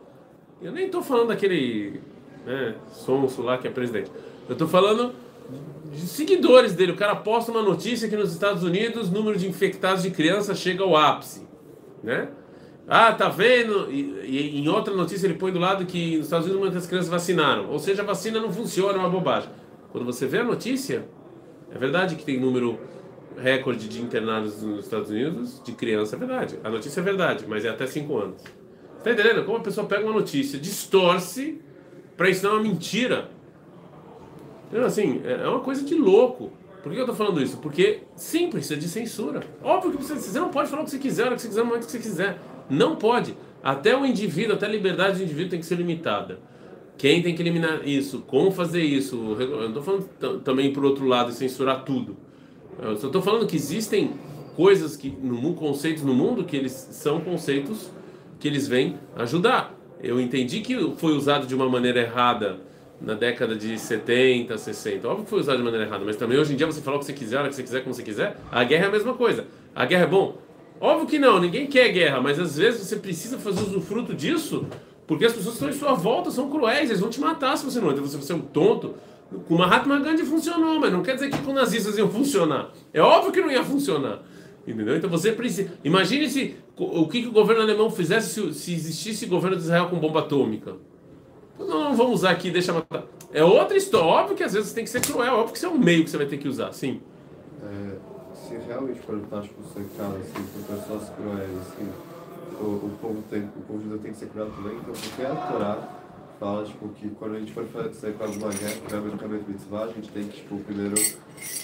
eu 0.61 0.73
nem 0.73 0.87
estou 0.87 1.03
falando 1.03 1.29
daquele 1.29 2.01
né, 2.45 2.75
sonso 2.93 3.43
lá 3.43 3.59
que 3.59 3.67
é 3.67 3.71
presidente. 3.71 4.11
Eu 4.49 4.53
estou 4.53 4.69
falando 4.69 5.12
de 5.93 6.07
seguidores 6.07 6.75
dele. 6.75 6.93
O 6.93 6.97
cara 6.97 7.17
posta 7.17 7.51
uma 7.51 7.62
notícia 7.62 8.09
que 8.09 8.17
nos 8.17 8.33
Estados 8.33 8.62
Unidos 8.62 9.09
o 9.09 9.12
número 9.12 9.38
de 9.38 9.49
infectados 9.49 10.03
de 10.03 10.11
crianças 10.11 10.59
chega 10.59 10.83
ao 10.83 10.97
ápice, 10.97 11.47
né? 12.03 12.29
Ah, 12.87 13.12
tá 13.12 13.31
vendo? 13.31 13.90
E, 13.90 14.21
e, 14.25 14.61
em 14.61 14.69
outra 14.69 14.95
notícia 14.95 15.27
ele 15.27 15.35
põe 15.35 15.51
do 15.51 15.59
lado 15.59 15.87
que 15.87 16.19
nos 16.19 16.27
Estados 16.27 16.47
Unidos 16.47 16.62
muitas 16.62 16.87
crianças 16.87 17.09
vacinaram. 17.09 17.71
Ou 17.71 17.79
seja, 17.79 18.03
a 18.03 18.05
vacina 18.05 18.38
não 18.38 18.53
funciona, 18.53 18.99
é 18.99 18.99
uma 18.99 19.09
bobagem. 19.09 19.49
Quando 19.90 20.05
você 20.05 20.27
vê 20.27 20.38
a 20.38 20.45
notícia, 20.45 21.09
é 21.75 21.79
verdade 21.79 22.17
que 22.17 22.25
tem 22.25 22.38
número 22.38 22.79
recorde 23.37 23.88
de 23.88 24.01
internados 24.01 24.62
nos 24.62 24.85
Estados 24.85 25.11
Unidos 25.11 25.61
de 25.64 25.73
criança, 25.73 26.16
é 26.16 26.18
verdade. 26.18 26.59
A 26.62 26.70
notícia 26.70 27.01
é 27.01 27.03
verdade, 27.03 27.44
mas 27.49 27.64
é 27.64 27.68
até 27.68 27.87
5 27.87 28.16
anos. 28.16 28.42
Está 28.99 29.12
entendendo? 29.12 29.44
Como 29.44 29.59
a 29.59 29.61
pessoa 29.61 29.87
pega 29.87 30.05
uma 30.05 30.14
notícia, 30.14 30.59
distorce 30.59 31.61
para 32.16 32.31
ensinar 32.31 32.53
uma 32.53 32.62
mentira. 32.62 33.31
Então, 34.68 34.85
assim, 34.85 35.20
é 35.25 35.47
uma 35.47 35.61
coisa 35.61 35.85
de 35.85 35.94
louco. 35.94 36.53
Por 36.83 36.92
que 36.92 36.99
eu 36.99 37.03
estou 37.03 37.16
falando 37.16 37.40
isso? 37.40 37.59
Porque 37.59 38.03
sim, 38.14 38.51
precisa 38.51 38.77
de 38.77 38.88
censura. 38.88 39.40
Óbvio 39.62 39.92
que 39.92 40.05
você, 40.05 40.14
você 40.14 40.38
não 40.38 40.51
pode 40.51 40.68
falar 40.68 40.83
o 40.83 40.85
que 40.85 40.90
você 40.90 40.99
quiser, 40.99 41.31
o 41.31 41.35
que 41.35 41.42
você 41.42 41.49
quiser, 41.49 41.61
no 41.61 41.66
momento 41.66 41.87
que 41.87 41.92
você 41.92 41.99
quiser. 41.99 42.38
Não 42.68 42.97
pode. 42.97 43.37
Até 43.62 43.97
o 43.97 44.05
indivíduo, 44.05 44.55
até 44.55 44.66
a 44.66 44.68
liberdade 44.68 45.18
do 45.18 45.25
indivíduo 45.25 45.51
tem 45.51 45.61
que 45.61 45.66
ser 45.66 45.77
limitada. 45.77 46.40
Quem 46.97 47.23
tem 47.23 47.35
que 47.35 47.42
eliminar 47.42 47.87
isso? 47.87 48.20
Como 48.27 48.51
fazer 48.51 48.83
isso? 48.83 49.37
Eu 49.38 49.61
não 49.61 49.68
estou 49.68 49.83
falando 49.83 50.40
também 50.40 50.73
por 50.73 50.85
outro 50.85 51.07
lado 51.07 51.33
censurar 51.33 51.85
tudo. 51.85 52.16
Eu 52.81 52.95
estou 52.95 53.23
falando 53.23 53.47
que 53.47 53.57
existem 53.57 54.13
coisas 54.57 54.97
que 54.97 55.11
no 55.11 55.35
mundo, 55.35 55.57
conceitos 55.57 56.03
no 56.03 56.15
mundo 56.15 56.45
que 56.45 56.57
eles 56.57 56.73
são 56.73 57.21
conceitos 57.21 57.91
que 58.39 58.49
eles 58.49 58.69
vêm 58.69 58.99
ajudar. 59.17 59.75
Eu 60.03 60.21
entendi 60.21 60.61
que 60.61 60.93
foi 60.97 61.13
usado 61.13 61.47
de 61.47 61.55
uma 61.55 61.69
maneira 61.69 62.01
errada 62.01 62.61
na 63.01 63.15
década 63.15 63.55
de 63.57 63.79
70, 63.79 64.57
60. 64.57 65.09
Óbvio 65.09 65.25
que 65.25 65.31
foi 65.31 65.41
usado 65.41 65.59
de 65.59 65.65
maneira 65.65 65.87
errada, 65.87 66.05
mas 66.05 66.17
também 66.17 66.39
hoje 66.39 66.53
em 66.53 66.57
dia 66.57 66.67
você 66.67 66.81
fala 66.81 66.97
o 66.97 67.01
que 67.01 67.07
você 67.07 67.13
quiser, 67.13 67.37
a 67.37 67.41
hora 67.41 67.49
que 67.49 67.55
você 67.55 67.63
quiser, 67.63 67.81
como 67.83 67.95
você 67.95 68.03
quiser. 68.03 68.37
A 68.51 68.65
guerra 68.65 68.85
é 68.85 68.89
a 68.89 68.93
mesma 68.93 69.15
coisa. 69.15 69.47
A 69.75 69.85
guerra 69.85 70.05
é 70.05 70.07
bom. 70.07 70.39
Óbvio 70.81 71.07
que 71.07 71.19
não, 71.19 71.41
ninguém 71.41 71.67
quer 71.67 71.89
guerra, 71.91 72.21
mas 72.21 72.39
às 72.39 72.57
vezes 72.57 72.87
você 72.87 72.97
precisa 72.97 73.39
fazer 73.39 73.63
usufruto 73.63 74.13
disso, 74.13 74.67
porque 75.07 75.25
as 75.25 75.33
pessoas 75.33 75.55
estão 75.55 75.69
em 75.69 75.73
sua 75.73 75.95
volta 75.95 76.31
são 76.31 76.51
cruéis, 76.51 76.91
eles 76.91 77.01
vão 77.01 77.11
te 77.11 77.21
matar 77.21 77.57
se 77.57 77.65
você 77.65 77.81
não. 77.81 77.93
Então 77.93 78.05
você 78.05 78.33
é 78.33 78.37
um 78.37 78.41
tonto. 78.41 78.95
Com 79.47 79.57
Mahatma 79.57 79.99
Gandhi 79.99 80.25
funcionou, 80.25 80.79
mas 80.81 80.92
não 80.92 81.03
quer 81.03 81.14
dizer 81.14 81.31
que 81.31 81.38
com 81.38 81.53
nazistas 81.53 81.99
iam 81.99 82.09
funcionar. 82.09 82.73
É 82.92 83.01
óbvio 83.01 83.33
que 83.33 83.40
não 83.40 83.51
ia 83.51 83.64
funcionar. 83.64 84.23
Entendeu? 84.66 84.97
Então 84.97 85.11
você 85.11 85.33
precisa. 85.33 85.70
Imagine 85.85 86.29
se 86.29 86.57
o 86.77 87.07
que, 87.07 87.23
que 87.23 87.29
o 87.29 87.33
governo 87.33 87.62
alemão 87.62 87.90
fizesse 87.90 88.31
se, 88.31 88.55
se 88.55 88.73
existisse 88.73 89.27
governo 89.27 89.57
de 89.57 89.62
Israel 89.62 89.88
com 89.88 89.99
bomba 89.99 90.20
atômica. 90.20 90.75
Não, 91.59 91.66
não 91.66 91.97
vamos 91.97 92.14
usar 92.14 92.31
aqui, 92.31 92.51
deixa 92.51 92.73
matar. 92.73 93.05
É 93.33 93.44
outra 93.44 93.77
história. 93.77 94.07
Óbvio 94.07 94.37
que 94.37 94.42
às 94.42 94.55
vezes 94.55 94.73
tem 94.73 94.85
que 94.85 94.90
ser 94.90 95.01
cruel, 95.01 95.35
óbvio 95.35 95.53
que 95.53 95.59
isso 95.59 95.66
é 95.66 95.68
um 95.68 95.79
meio 95.79 96.05
que 96.05 96.11
você 96.11 96.16
vai 96.16 96.27
ter 96.27 96.38
que 96.38 96.49
usar, 96.49 96.73
sim. 96.73 97.01
É, 97.62 97.97
se 98.35 98.57
realmente 98.66 99.01
for 99.01 99.14
lutar 99.16 99.42
tipo, 99.42 99.62
cercado 99.73 100.16
assim, 100.16 100.44
por 100.53 100.77
pessoas 100.77 101.11
cruéis, 101.11 101.51
assim, 101.61 101.88
o, 102.61 102.64
o 102.64 102.99
povo 103.01 103.25
tem, 103.31 103.42
o 103.42 103.62
povo 103.66 103.99
tem 103.99 104.12
que 104.12 104.18
ser 104.18 104.27
cruel 104.27 104.51
também, 104.57 104.77
então 104.77 104.92
porque 104.92 105.23
a 105.23 105.35
Torá 105.35 106.04
fala 106.38 106.64
tipo, 106.64 106.88
que 106.90 107.09
quando 107.11 107.37
a 107.37 107.38
gente 107.38 107.53
for 107.53 107.64
sair 107.92 108.12
com 108.14 108.25
alguma 108.25 108.49
guerra, 108.51 109.01
no 109.01 109.18
caminho 109.18 109.44
mitzvah, 109.47 109.85
a 109.85 109.88
gente 109.88 110.09
tem 110.11 110.25
que 110.25 110.37
tipo, 110.38 110.59
primeiro 110.59 110.94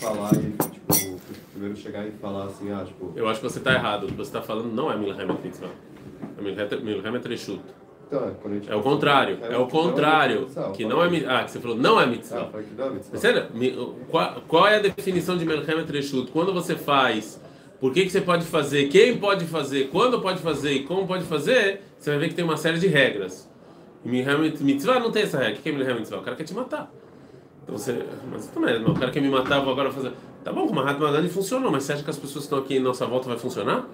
falar 0.00 0.30
e 0.35 0.52
tipo, 0.70 1.20
primeiro 1.52 1.76
chegar 1.76 2.06
e 2.06 2.11
falar 2.12 2.44
assim, 2.46 2.70
ah, 2.72 2.85
tipo. 2.85 3.12
Eu 3.16 3.28
acho 3.28 3.40
que 3.40 3.48
você 3.48 3.59
está 3.59 3.72
errado. 3.74 4.04
O 4.04 4.06
que 4.09 4.14
você 4.14 4.22
está 4.28 4.42
falando 4.42 4.72
não 4.72 4.90
é 4.90 4.96
Milhemet 4.96 5.38
Mitzvah. 5.42 5.68
É 6.38 6.76
Milhemet 6.83 7.28
Reshut. 7.28 7.61
Então, 8.06 8.26
é, 8.26 8.30
quando 8.42 8.52
a 8.54 8.56
gente 8.56 8.70
É 8.72 8.74
o 8.74 8.83
contrário. 8.83 9.38
É 9.42 9.56
o 9.56 9.66
contrário. 9.68 10.46
Que 10.74 10.85
não 10.85 11.02
é 11.02 11.09
mitzvah. 11.09 11.38
Ah, 11.40 11.44
que 11.44 11.50
você 11.52 11.61
falou 11.61 11.76
não 11.76 12.00
é 12.00 12.04
Ah, 12.04 12.06
mitzvah. 12.06 12.50
que 12.50 13.16
é. 13.16 13.18
Sério, 13.18 13.46
mi- 13.54 13.76
qual, 14.11 14.42
qual 14.48 14.66
é 14.66 14.76
a 14.76 14.80
definição 14.80 15.37
de 15.37 15.44
Melchemet 15.44 15.90
Reshut? 15.90 16.30
Quando 16.33 16.52
você 16.52 16.74
faz, 16.76 17.40
por 17.80 17.92
que, 17.92 18.02
que 18.04 18.11
você 18.11 18.20
pode 18.20 18.44
fazer, 18.44 18.88
quem 18.88 19.18
pode 19.18 19.44
fazer, 19.46 19.88
quando 19.90 20.20
pode 20.20 20.40
fazer 20.40 20.72
e 20.72 20.83
como 20.85 21.06
pode 21.06 21.24
fazer, 21.24 21.83
você 21.98 22.11
vai 22.11 22.18
ver 22.20 22.28
que 22.28 22.35
tem 22.35 22.44
uma 22.44 22.56
série 22.56 22.78
de 22.78 22.87
regras. 22.87 23.49
E 24.04 24.08
Melchemet 24.08 24.62
Mitzvah 24.62 24.98
não 25.00 25.10
tem 25.10 25.22
essa 25.24 25.38
regra. 25.38 25.58
O 25.58 25.62
que 25.62 25.68
é 25.68 25.72
Melchemet 25.72 25.98
Mitzvah? 26.00 26.18
O 26.18 26.22
cara 26.22 26.36
quer 26.36 26.44
te 26.44 26.54
matar. 26.54 26.90
Então 27.62 27.76
você, 27.76 28.02
mas 28.30 28.46
também, 28.48 28.82
o 28.84 28.94
cara 28.94 29.10
quer 29.10 29.20
me 29.20 29.28
matar, 29.28 29.60
vou 29.60 29.72
agora 29.72 29.90
fazer. 29.92 30.12
Tá 30.42 30.52
bom, 30.52 30.66
com 30.66 30.72
uma 30.72 30.82
Mahatma 30.82 31.12
Gandhi 31.12 31.28
funcionou, 31.28 31.70
mas 31.70 31.84
você 31.84 31.92
acha 31.92 32.02
que 32.02 32.10
as 32.10 32.16
pessoas 32.16 32.44
que 32.44 32.46
estão 32.46 32.58
aqui 32.58 32.76
em 32.76 32.80
nossa 32.80 33.06
volta 33.06 33.28
vai 33.28 33.38
funcionar? 33.38 33.86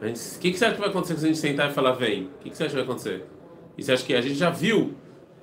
A 0.00 0.06
O 0.06 0.40
que, 0.40 0.52
que 0.52 0.58
você 0.58 0.64
acha 0.66 0.74
que 0.74 0.80
vai 0.80 0.90
acontecer 0.90 1.16
se 1.18 1.24
a 1.24 1.28
gente 1.28 1.38
sentar 1.38 1.70
e 1.70 1.74
falar 1.74 1.92
vem? 1.92 2.24
O 2.24 2.28
que, 2.42 2.50
que 2.50 2.56
você 2.56 2.64
acha 2.64 2.70
que 2.70 2.76
vai 2.76 2.84
acontecer? 2.84 3.24
E 3.76 3.82
você 3.82 3.92
acha 3.92 4.04
que 4.04 4.14
a 4.14 4.20
gente 4.20 4.34
já 4.36 4.50
viu? 4.50 4.94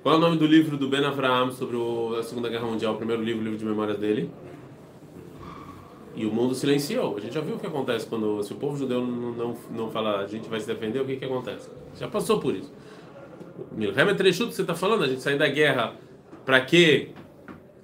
Qual 0.02 0.14
é 0.14 0.18
o 0.18 0.20
nome 0.20 0.38
do 0.38 0.46
livro 0.46 0.78
do 0.78 0.88
Ben 0.88 1.04
Avraham 1.04 1.52
sobre 1.52 1.76
o- 1.76 2.16
a 2.18 2.22
Segunda 2.22 2.48
Guerra 2.48 2.66
Mundial, 2.66 2.94
o 2.94 2.96
primeiro 2.96 3.22
livro, 3.22 3.40
o 3.42 3.44
livro 3.44 3.58
de 3.58 3.64
memórias 3.66 3.98
dele? 3.98 4.30
E 6.16 6.26
o 6.26 6.32
mundo 6.32 6.54
silenciou. 6.54 7.16
A 7.16 7.20
gente 7.20 7.34
já 7.34 7.40
viu 7.40 7.56
o 7.56 7.58
que 7.58 7.66
acontece 7.66 8.06
quando 8.06 8.42
se 8.42 8.52
o 8.52 8.56
povo 8.56 8.76
judeu 8.76 9.00
não, 9.06 9.32
não, 9.32 9.56
não 9.70 9.90
fala 9.90 10.20
a 10.20 10.26
gente 10.26 10.48
vai 10.48 10.58
se 10.58 10.66
defender, 10.66 11.00
o 11.00 11.04
que, 11.04 11.16
que 11.16 11.24
acontece? 11.24 11.70
Já 11.98 12.08
passou 12.08 12.40
por 12.40 12.54
isso. 12.54 12.72
Milhemet 13.72 14.22
Reshut, 14.22 14.54
você 14.54 14.62
está 14.62 14.74
falando, 14.74 15.04
a 15.04 15.08
gente 15.08 15.20
sair 15.20 15.38
da 15.38 15.48
guerra, 15.48 15.94
para 16.44 16.60
quê? 16.60 17.10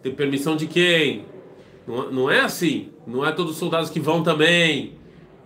Ter 0.03 0.11
permissão 0.11 0.57
de 0.57 0.67
quem? 0.67 1.25
Não, 1.87 2.11
não 2.11 2.31
é 2.31 2.41
assim. 2.41 2.91
Não 3.07 3.25
é 3.25 3.33
todos 3.33 3.53
os 3.53 3.59
soldados 3.59 3.91
que 3.91 4.01
vão 4.01 4.23
também. 4.23 4.95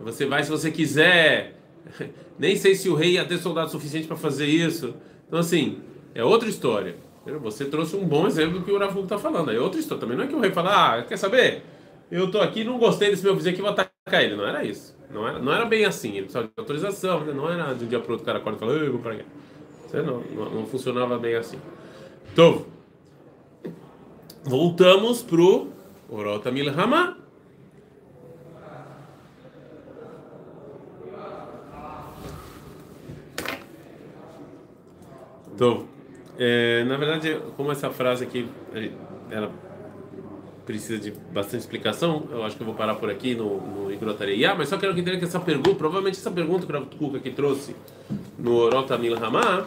Você 0.00 0.24
vai 0.24 0.42
se 0.42 0.50
você 0.50 0.70
quiser. 0.70 1.56
Nem 2.38 2.56
sei 2.56 2.74
se 2.74 2.88
o 2.88 2.94
rei 2.94 3.12
ia 3.12 3.24
ter 3.24 3.38
soldado 3.38 3.70
suficiente 3.70 4.06
para 4.06 4.16
fazer 4.16 4.46
isso. 4.46 4.94
Então, 5.28 5.38
assim, 5.38 5.78
é 6.14 6.24
outra 6.24 6.48
história. 6.48 6.96
Você 7.42 7.66
trouxe 7.66 7.94
um 7.94 8.06
bom 8.06 8.26
exemplo 8.26 8.58
do 8.58 8.64
que 8.64 8.72
o 8.72 8.78
Rafu 8.78 9.00
está 9.00 9.18
falando. 9.18 9.50
É 9.50 9.60
outra 9.60 9.78
história. 9.78 10.00
Também 10.00 10.16
não 10.16 10.24
é 10.24 10.26
que 10.26 10.34
o 10.34 10.40
rei 10.40 10.50
fala, 10.50 10.98
ah, 10.98 11.02
quer 11.02 11.18
saber? 11.18 11.62
Eu 12.10 12.30
tô 12.30 12.40
aqui 12.40 12.64
não 12.64 12.78
gostei 12.78 13.10
desse 13.10 13.22
meu 13.22 13.36
vizinho 13.36 13.52
aqui, 13.52 13.62
vou 13.62 13.70
atacar 13.70 14.24
ele. 14.24 14.34
Não 14.34 14.46
era 14.46 14.64
isso. 14.64 14.96
Não 15.10 15.28
era, 15.28 15.38
não 15.38 15.52
era 15.52 15.66
bem 15.66 15.84
assim. 15.84 16.10
Ele 16.10 16.22
precisava 16.22 16.46
de 16.46 16.52
autorização. 16.56 17.24
né? 17.24 17.32
Não 17.34 17.48
era 17.50 17.74
de 17.74 17.84
um 17.84 17.88
dia 17.88 18.00
para 18.00 18.12
outro 18.12 18.22
o 18.22 18.26
cara 18.26 18.38
acorda 18.38 18.56
e 18.56 18.60
fala, 18.60 18.72
eu 18.72 18.92
vou 18.92 19.00
para 19.00 19.14
guerra. 19.16 19.28
Não, 19.92 20.20
não, 20.20 20.50
não 20.50 20.66
funcionava 20.66 21.18
bem 21.18 21.34
assim. 21.34 21.58
Então, 22.32 22.64
voltamos 24.44 25.22
pro 25.22 25.68
Orota 26.08 26.50
Milhama. 26.50 27.16
Então, 35.54 35.84
é, 36.38 36.84
na 36.84 36.96
verdade, 36.96 37.38
como 37.56 37.70
essa 37.70 37.90
frase 37.90 38.24
aqui, 38.24 38.48
ela 39.30 39.52
precisa 40.66 40.98
de 40.98 41.10
bastante 41.32 41.60
explicação, 41.60 42.24
eu 42.30 42.44
acho 42.44 42.56
que 42.56 42.62
eu 42.62 42.66
vou 42.66 42.74
parar 42.74 42.94
por 42.94 43.10
aqui 43.10 43.34
no, 43.34 43.60
no 43.60 43.92
Igrotareia, 43.92 44.54
mas 44.54 44.68
só 44.68 44.76
quero 44.76 44.94
que 44.94 45.00
entenda 45.00 45.18
que 45.18 45.24
essa 45.24 45.40
pergunta, 45.40 45.74
provavelmente 45.74 46.18
essa 46.18 46.30
pergunta 46.30 46.66
que 46.66 46.76
o 46.76 46.98
Kuka 46.98 47.18
aqui 47.18 47.30
trouxe 47.30 47.74
no 48.38 48.56
Orota 48.56 48.96
Milhama, 48.96 49.66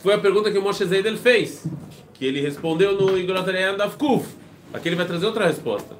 foi 0.00 0.14
a 0.14 0.18
pergunta 0.18 0.50
que 0.50 0.58
o 0.58 0.62
Moshe 0.62 0.84
Zeidel 0.84 1.16
fez, 1.16 1.66
que 2.14 2.24
ele 2.24 2.40
respondeu 2.40 3.00
no 3.00 3.16
Igrotareia 3.18 3.74
da 3.74 3.88
Kuf. 3.88 4.26
Aqui 4.72 4.88
ele 4.88 4.96
vai 4.96 5.06
trazer 5.06 5.26
outra 5.26 5.46
resposta. 5.46 5.96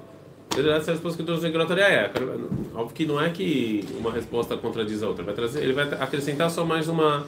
Essa 0.51 0.69
é 0.69 0.73
a 0.73 0.95
resposta 0.95 1.17
que 1.17 1.23
eu 1.23 1.27
trouxe 1.27 1.43
no 1.43 1.49
Igrotareia. 1.49 2.11
Óbvio 2.75 2.95
que 2.95 3.07
não 3.07 3.21
é 3.21 3.31
que 3.31 3.87
uma 3.99 4.13
resposta 4.13 4.57
contradiz 4.57 5.03
a 5.03 5.09
outra, 5.09 5.25
vai 5.25 5.35
trazer, 5.35 5.63
ele 5.63 5.73
vai 5.73 5.85
acrescentar 5.85 6.51
só 6.51 6.65
mais 6.65 6.89
uma. 6.89 7.27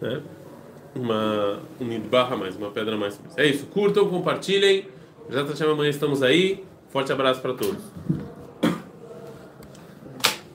Né? 0.00 0.22
uma 0.96 1.60
um 1.80 2.00
barra 2.00 2.36
mais, 2.36 2.56
uma 2.56 2.70
pedra 2.70 2.96
mais. 2.96 3.20
É 3.36 3.46
isso. 3.46 3.66
Curtam, 3.66 4.08
compartilhem. 4.08 4.86
Já 5.28 5.44
tá 5.44 5.54
amanhã 5.72 5.90
estamos 5.90 6.22
aí. 6.22 6.64
Forte 6.88 7.12
abraço 7.12 7.40
para 7.40 7.54
todos. 7.54 7.82